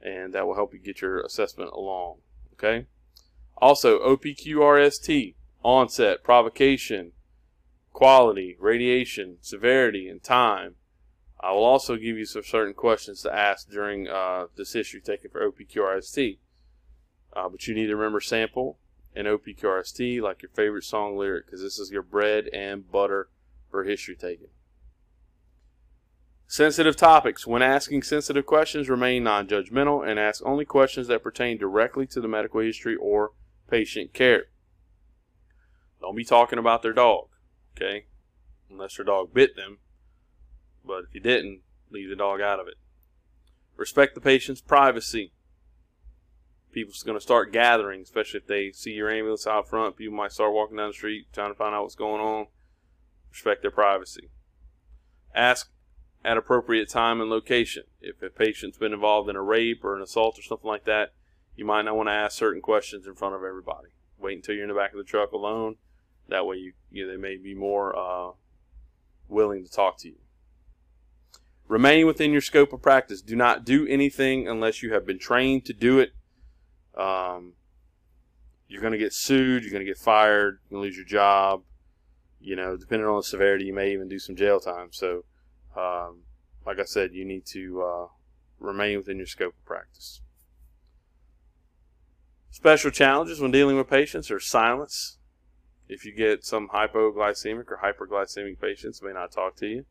and 0.00 0.32
that 0.34 0.46
will 0.46 0.54
help 0.54 0.72
you 0.72 0.78
get 0.78 1.00
your 1.00 1.20
assessment 1.20 1.70
along. 1.72 2.18
Okay? 2.54 2.86
Also, 3.56 3.98
OPQRST, 4.00 5.34
onset, 5.62 6.24
provocation, 6.24 7.12
quality, 7.92 8.56
radiation, 8.58 9.38
severity, 9.40 10.08
and 10.08 10.22
time. 10.22 10.74
I 11.40 11.52
will 11.52 11.64
also 11.64 11.96
give 11.96 12.16
you 12.16 12.24
some 12.24 12.44
certain 12.44 12.74
questions 12.74 13.22
to 13.22 13.34
ask 13.34 13.68
during 13.68 14.08
uh, 14.08 14.46
this 14.56 14.72
history 14.72 15.00
taken 15.00 15.30
for 15.30 15.50
OPQRST. 15.50 16.38
Uh, 17.34 17.48
but 17.48 17.66
you 17.66 17.74
need 17.74 17.86
to 17.86 17.96
remember 17.96 18.20
sample 18.20 18.78
and 19.14 19.26
OPQRST 19.26 20.20
like 20.20 20.42
your 20.42 20.50
favorite 20.54 20.84
song 20.84 21.16
lyric 21.16 21.46
because 21.46 21.62
this 21.62 21.78
is 21.78 21.90
your 21.90 22.02
bread 22.02 22.48
and 22.52 22.90
butter 22.90 23.28
for 23.70 23.84
history 23.84 24.16
taking. 24.16 24.48
Sensitive 26.52 26.96
topics. 26.96 27.46
When 27.46 27.62
asking 27.62 28.02
sensitive 28.02 28.44
questions, 28.44 28.90
remain 28.90 29.24
non 29.24 29.48
judgmental 29.48 30.06
and 30.06 30.20
ask 30.20 30.44
only 30.44 30.66
questions 30.66 31.06
that 31.06 31.22
pertain 31.22 31.56
directly 31.56 32.06
to 32.08 32.20
the 32.20 32.28
medical 32.28 32.60
history 32.60 32.94
or 32.94 33.30
patient 33.70 34.12
care. 34.12 34.48
Don't 36.02 36.14
be 36.14 36.26
talking 36.26 36.58
about 36.58 36.82
their 36.82 36.92
dog, 36.92 37.28
okay? 37.74 38.04
Unless 38.68 38.96
their 38.98 39.06
dog 39.06 39.32
bit 39.32 39.56
them. 39.56 39.78
But 40.84 41.04
if 41.08 41.14
you 41.14 41.22
didn't, 41.22 41.62
leave 41.90 42.10
the 42.10 42.16
dog 42.16 42.42
out 42.42 42.60
of 42.60 42.68
it. 42.68 42.74
Respect 43.78 44.14
the 44.14 44.20
patient's 44.20 44.60
privacy. 44.60 45.32
People's 46.70 47.02
going 47.02 47.16
to 47.16 47.22
start 47.22 47.50
gathering, 47.50 48.02
especially 48.02 48.40
if 48.40 48.46
they 48.46 48.72
see 48.72 48.90
your 48.90 49.10
ambulance 49.10 49.46
out 49.46 49.70
front. 49.70 49.96
People 49.96 50.18
might 50.18 50.32
start 50.32 50.52
walking 50.52 50.76
down 50.76 50.90
the 50.90 50.92
street 50.92 51.28
trying 51.32 51.50
to 51.50 51.56
find 51.56 51.74
out 51.74 51.84
what's 51.84 51.94
going 51.94 52.20
on. 52.20 52.48
Respect 53.30 53.62
their 53.62 53.70
privacy. 53.70 54.28
Ask 55.34 55.70
at 56.24 56.36
appropriate 56.36 56.88
time 56.88 57.20
and 57.20 57.30
location. 57.30 57.84
If 58.00 58.22
a 58.22 58.30
patient's 58.30 58.78
been 58.78 58.92
involved 58.92 59.28
in 59.28 59.36
a 59.36 59.42
rape 59.42 59.84
or 59.84 59.96
an 59.96 60.02
assault 60.02 60.38
or 60.38 60.42
something 60.42 60.68
like 60.68 60.84
that, 60.84 61.12
you 61.56 61.64
might 61.64 61.82
not 61.82 61.96
want 61.96 62.08
to 62.08 62.12
ask 62.12 62.38
certain 62.38 62.62
questions 62.62 63.06
in 63.06 63.14
front 63.14 63.34
of 63.34 63.44
everybody. 63.44 63.88
Wait 64.18 64.36
until 64.36 64.54
you're 64.54 64.64
in 64.64 64.68
the 64.68 64.74
back 64.74 64.92
of 64.92 64.98
the 64.98 65.04
truck 65.04 65.32
alone. 65.32 65.76
That 66.28 66.46
way, 66.46 66.56
you, 66.56 66.72
you 66.90 67.06
they 67.06 67.16
may 67.16 67.36
be 67.36 67.54
more 67.54 67.96
uh, 67.98 68.32
willing 69.28 69.64
to 69.64 69.70
talk 69.70 69.98
to 69.98 70.08
you. 70.08 70.16
Remain 71.68 72.06
within 72.06 72.32
your 72.32 72.40
scope 72.40 72.72
of 72.72 72.82
practice. 72.82 73.22
Do 73.22 73.34
not 73.34 73.64
do 73.64 73.86
anything 73.86 74.46
unless 74.46 74.82
you 74.82 74.92
have 74.92 75.06
been 75.06 75.18
trained 75.18 75.64
to 75.66 75.72
do 75.72 75.98
it. 75.98 76.12
Um, 76.96 77.54
you're 78.68 78.80
going 78.80 78.92
to 78.92 78.98
get 78.98 79.12
sued. 79.12 79.62
You're 79.62 79.72
going 79.72 79.84
to 79.84 79.90
get 79.90 79.98
fired. 79.98 80.58
You're 80.68 80.80
going 80.80 80.82
to 80.82 80.86
lose 80.88 80.96
your 80.96 81.06
job. 81.06 81.62
You 82.40 82.56
know, 82.56 82.76
depending 82.76 83.06
on 83.08 83.16
the 83.16 83.22
severity, 83.22 83.64
you 83.64 83.74
may 83.74 83.92
even 83.92 84.08
do 84.08 84.18
some 84.18 84.36
jail 84.36 84.60
time. 84.60 84.88
So, 84.92 85.24
um, 85.76 86.22
like 86.66 86.78
I 86.78 86.84
said, 86.84 87.12
you 87.12 87.24
need 87.24 87.46
to 87.46 87.82
uh, 87.82 88.06
remain 88.58 88.98
within 88.98 89.16
your 89.16 89.26
scope 89.26 89.54
of 89.58 89.64
practice. 89.64 90.20
Special 92.50 92.90
challenges 92.90 93.40
when 93.40 93.50
dealing 93.50 93.76
with 93.76 93.88
patients 93.88 94.30
are 94.30 94.40
silence. 94.40 95.18
If 95.88 96.04
you 96.04 96.14
get 96.14 96.44
some 96.44 96.68
hypoglycemic 96.68 97.64
or 97.68 97.80
hyperglycemic 97.82 98.60
patients, 98.60 99.02
may 99.02 99.12
not 99.12 99.32
talk 99.32 99.56
to 99.56 99.66
you 99.66 99.84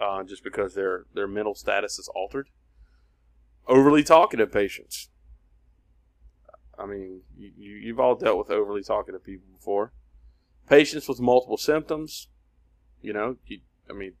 uh, 0.00 0.24
just 0.24 0.42
because 0.42 0.74
their 0.74 1.04
their 1.14 1.28
mental 1.28 1.54
status 1.54 1.98
is 1.98 2.08
altered. 2.14 2.48
Overly 3.66 4.02
talkative 4.02 4.50
patients. 4.50 5.10
I 6.78 6.86
mean, 6.86 7.20
you, 7.36 7.52
you've 7.56 8.00
all 8.00 8.14
dealt 8.14 8.38
with 8.38 8.50
overly 8.50 8.82
talkative 8.82 9.22
people 9.22 9.46
before. 9.54 9.92
Patients 10.66 11.08
with 11.08 11.20
multiple 11.20 11.58
symptoms. 11.58 12.28
You 13.02 13.12
know, 13.12 13.36
you, 13.46 13.60
I 13.88 13.92
mean, 13.92 14.14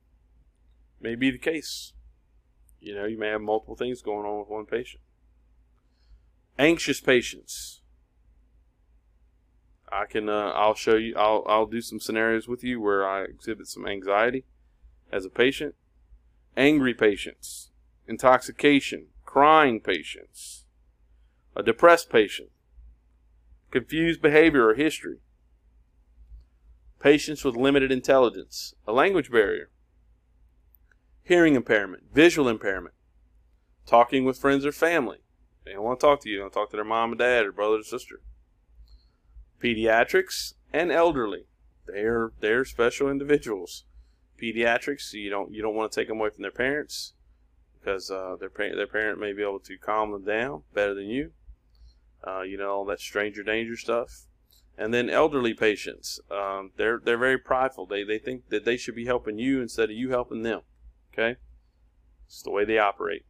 may 1.00 1.14
be 1.14 1.30
the 1.30 1.38
case. 1.38 1.92
You 2.80 2.94
know, 2.94 3.04
you 3.04 3.18
may 3.18 3.28
have 3.28 3.40
multiple 3.40 3.76
things 3.76 4.02
going 4.02 4.26
on 4.26 4.40
with 4.40 4.48
one 4.48 4.66
patient. 4.66 5.02
Anxious 6.58 7.00
patients. 7.00 7.82
I 9.92 10.06
can, 10.06 10.28
uh, 10.28 10.52
I'll 10.54 10.74
show 10.74 10.96
you, 10.96 11.14
I'll, 11.16 11.44
I'll 11.48 11.66
do 11.66 11.80
some 11.80 12.00
scenarios 12.00 12.46
with 12.46 12.62
you 12.62 12.80
where 12.80 13.06
I 13.06 13.24
exhibit 13.24 13.66
some 13.66 13.86
anxiety 13.86 14.44
as 15.12 15.24
a 15.24 15.30
patient. 15.30 15.74
Angry 16.56 16.94
patients. 16.94 17.70
Intoxication. 18.06 19.06
Crying 19.24 19.80
patients. 19.80 20.64
A 21.56 21.62
depressed 21.62 22.10
patient. 22.10 22.50
Confused 23.70 24.22
behavior 24.22 24.68
or 24.68 24.74
history. 24.74 25.18
Patients 27.00 27.44
with 27.44 27.56
limited 27.56 27.90
intelligence. 27.90 28.74
A 28.86 28.92
language 28.92 29.30
barrier 29.30 29.70
hearing 31.30 31.54
impairment, 31.54 32.02
visual 32.12 32.48
impairment, 32.48 32.92
talking 33.86 34.24
with 34.24 34.36
friends 34.36 34.66
or 34.66 34.72
family. 34.72 35.18
They 35.64 35.74
don't 35.74 35.84
want 35.84 36.00
to 36.00 36.06
talk 36.06 36.20
to 36.22 36.28
you. 36.28 36.38
They 36.38 36.42
want 36.42 36.54
to 36.54 36.58
talk 36.58 36.70
to 36.70 36.76
their 36.76 36.84
mom 36.84 37.12
and 37.12 37.20
dad 37.20 37.46
or 37.46 37.52
brother 37.52 37.76
or 37.76 37.82
sister. 37.84 38.20
Pediatrics 39.62 40.54
and 40.72 40.90
elderly. 40.90 41.46
They're 41.86 42.32
they're 42.40 42.64
special 42.64 43.08
individuals. 43.08 43.84
Pediatrics, 44.42 45.12
you 45.12 45.30
don't 45.30 45.54
you 45.54 45.62
don't 45.62 45.76
want 45.76 45.92
to 45.92 46.00
take 46.00 46.08
them 46.08 46.18
away 46.18 46.30
from 46.30 46.42
their 46.42 46.50
parents 46.50 47.12
because 47.78 48.10
uh, 48.10 48.34
their 48.40 48.50
parent 48.50 48.74
their 48.74 48.88
parent 48.88 49.20
may 49.20 49.32
be 49.32 49.42
able 49.42 49.60
to 49.60 49.78
calm 49.78 50.10
them 50.10 50.24
down 50.24 50.64
better 50.74 50.94
than 50.94 51.06
you. 51.06 51.30
Uh, 52.26 52.40
you 52.40 52.58
know 52.58 52.72
all 52.72 52.84
that 52.86 52.98
stranger 52.98 53.44
danger 53.44 53.76
stuff. 53.76 54.26
And 54.76 54.92
then 54.92 55.08
elderly 55.08 55.54
patients, 55.54 56.18
um, 56.28 56.72
they're 56.76 57.00
they're 57.04 57.16
very 57.16 57.38
prideful. 57.38 57.86
They 57.86 58.02
they 58.02 58.18
think 58.18 58.48
that 58.48 58.64
they 58.64 58.76
should 58.76 58.96
be 58.96 59.06
helping 59.06 59.38
you 59.38 59.62
instead 59.62 59.90
of 59.90 59.96
you 59.96 60.10
helping 60.10 60.42
them. 60.42 60.62
Okay? 61.12 61.36
It's 62.26 62.42
the 62.42 62.50
way 62.50 62.64
they 62.64 62.78
operate. 62.78 63.24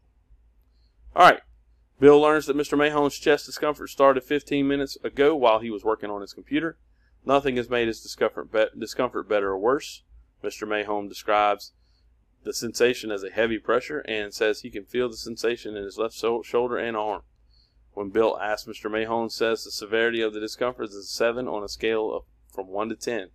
All 1.14 1.28
right. 1.28 1.40
Bill 1.98 2.20
learns 2.20 2.46
that 2.46 2.56
Mr. 2.56 2.78
Mahon's 2.78 3.18
chest 3.18 3.46
discomfort 3.46 3.90
started 3.90 4.24
15 4.24 4.66
minutes 4.66 4.96
ago 5.04 5.36
while 5.36 5.58
he 5.58 5.70
was 5.70 5.84
working 5.84 6.10
on 6.10 6.22
his 6.22 6.32
computer. 6.32 6.78
Nothing 7.24 7.56
has 7.56 7.68
made 7.68 7.88
his 7.88 8.00
discomfort, 8.00 8.50
be- 8.50 8.66
discomfort 8.78 9.28
better 9.28 9.48
or 9.48 9.58
worse. 9.58 10.02
Mr. 10.42 10.66
Mahone 10.66 11.08
describes 11.08 11.72
the 12.42 12.54
sensation 12.54 13.10
as 13.10 13.22
a 13.22 13.30
heavy 13.30 13.58
pressure 13.58 14.00
and 14.00 14.32
says 14.32 14.60
he 14.60 14.70
can 14.70 14.84
feel 14.84 15.10
the 15.10 15.16
sensation 15.16 15.76
in 15.76 15.84
his 15.84 15.98
left 15.98 16.14
so- 16.14 16.42
shoulder 16.42 16.78
and 16.78 16.96
arm. 16.96 17.22
When 17.92 18.08
Bill 18.08 18.38
asks 18.40 18.68
Mr. 18.68 18.90
Mahone 18.90 19.28
says 19.28 19.64
the 19.64 19.70
severity 19.70 20.22
of 20.22 20.32
the 20.32 20.40
discomfort 20.40 20.88
is 20.88 20.94
a 20.94 21.02
7 21.02 21.46
on 21.46 21.62
a 21.62 21.68
scale 21.68 22.14
of 22.14 22.22
from 22.50 22.68
1 22.68 22.88
to 22.88 22.96
10. 22.96 23.28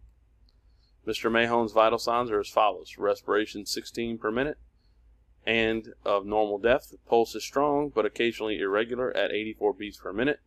Mr. 1.06 1.32
Mahon's 1.32 1.72
vital 1.72 2.00
signs 2.00 2.32
are 2.32 2.40
as 2.40 2.50
follows 2.50 2.98
respiration 2.98 3.66
16 3.66 4.18
per 4.18 4.32
minute 4.32 4.58
and 5.46 5.94
of 6.04 6.26
normal 6.26 6.58
depth. 6.58 6.96
Pulse 7.08 7.36
is 7.36 7.44
strong 7.44 7.90
but 7.90 8.06
occasionally 8.06 8.60
irregular 8.60 9.16
at 9.16 9.32
84 9.32 9.74
beats 9.74 9.98
per 9.98 10.12
minute. 10.12 10.40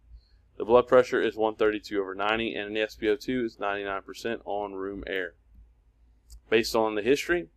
The 0.56 0.64
blood 0.64 0.88
pressure 0.88 1.22
is 1.22 1.36
132 1.36 2.00
over 2.00 2.14
90 2.14 2.54
and 2.54 2.74
the 2.74 2.80
SpO2 2.80 3.44
is 3.44 3.56
99% 3.58 4.40
on 4.44 4.74
room 4.74 5.04
air. 5.06 5.34
Based 6.50 6.74
on 6.74 6.96
the 6.96 7.02
history, 7.02 7.48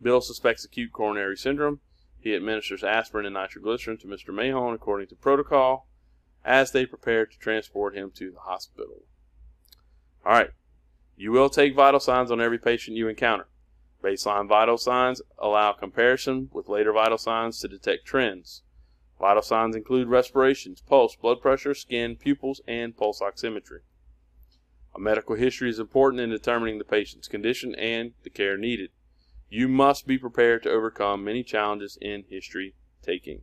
Bill 0.00 0.20
suspects 0.20 0.64
acute 0.64 0.92
coronary 0.92 1.36
syndrome. 1.36 1.80
He 2.20 2.36
administers 2.36 2.84
aspirin 2.84 3.26
and 3.26 3.34
nitroglycerin 3.34 3.98
to 3.98 4.06
Mr. 4.06 4.32
Mahon 4.32 4.74
according 4.74 5.08
to 5.08 5.16
protocol 5.16 5.88
as 6.44 6.70
they 6.70 6.86
prepare 6.86 7.26
to 7.26 7.38
transport 7.38 7.96
him 7.96 8.12
to 8.14 8.30
the 8.30 8.40
hospital. 8.40 9.02
All 10.24 10.32
right, 10.32 10.50
you 11.16 11.32
will 11.32 11.48
take 11.48 11.74
vital 11.74 12.00
signs 12.00 12.30
on 12.30 12.40
every 12.40 12.58
patient 12.58 12.96
you 12.96 13.08
encounter. 13.08 13.48
Baseline 14.04 14.48
vital 14.48 14.78
signs 14.78 15.22
allow 15.38 15.72
comparison 15.72 16.50
with 16.52 16.68
later 16.68 16.92
vital 16.92 17.18
signs 17.18 17.58
to 17.60 17.68
detect 17.68 18.04
trends. 18.04 18.62
Vital 19.18 19.42
signs 19.42 19.74
include 19.74 20.08
respirations, 20.08 20.82
pulse, 20.82 21.16
blood 21.16 21.40
pressure, 21.40 21.74
skin, 21.74 22.16
pupils, 22.16 22.60
and 22.68 22.96
pulse 22.96 23.20
oximetry. 23.20 23.80
A 24.94 25.00
medical 25.00 25.36
history 25.36 25.70
is 25.70 25.78
important 25.78 26.20
in 26.20 26.30
determining 26.30 26.78
the 26.78 26.84
patient's 26.84 27.28
condition 27.28 27.74
and 27.74 28.12
the 28.22 28.30
care 28.30 28.56
needed. 28.56 28.90
You 29.48 29.68
must 29.68 30.06
be 30.06 30.18
prepared 30.18 30.62
to 30.64 30.70
overcome 30.70 31.24
many 31.24 31.42
challenges 31.42 31.96
in 32.00 32.24
history 32.28 32.74
taking. 33.02 33.42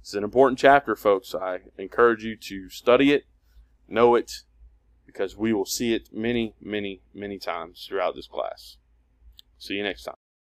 It's 0.00 0.14
an 0.14 0.24
important 0.24 0.58
chapter, 0.58 0.96
folks. 0.96 1.34
I 1.34 1.60
encourage 1.76 2.24
you 2.24 2.36
to 2.36 2.70
study 2.70 3.12
it, 3.12 3.26
know 3.88 4.14
it, 4.14 4.44
because 5.08 5.38
we 5.38 5.54
will 5.54 5.64
see 5.64 5.94
it 5.94 6.10
many, 6.12 6.54
many, 6.60 7.00
many 7.14 7.38
times 7.38 7.86
throughout 7.88 8.14
this 8.14 8.26
class. 8.26 8.76
See 9.58 9.72
you 9.72 9.82
next 9.82 10.04
time. 10.04 10.16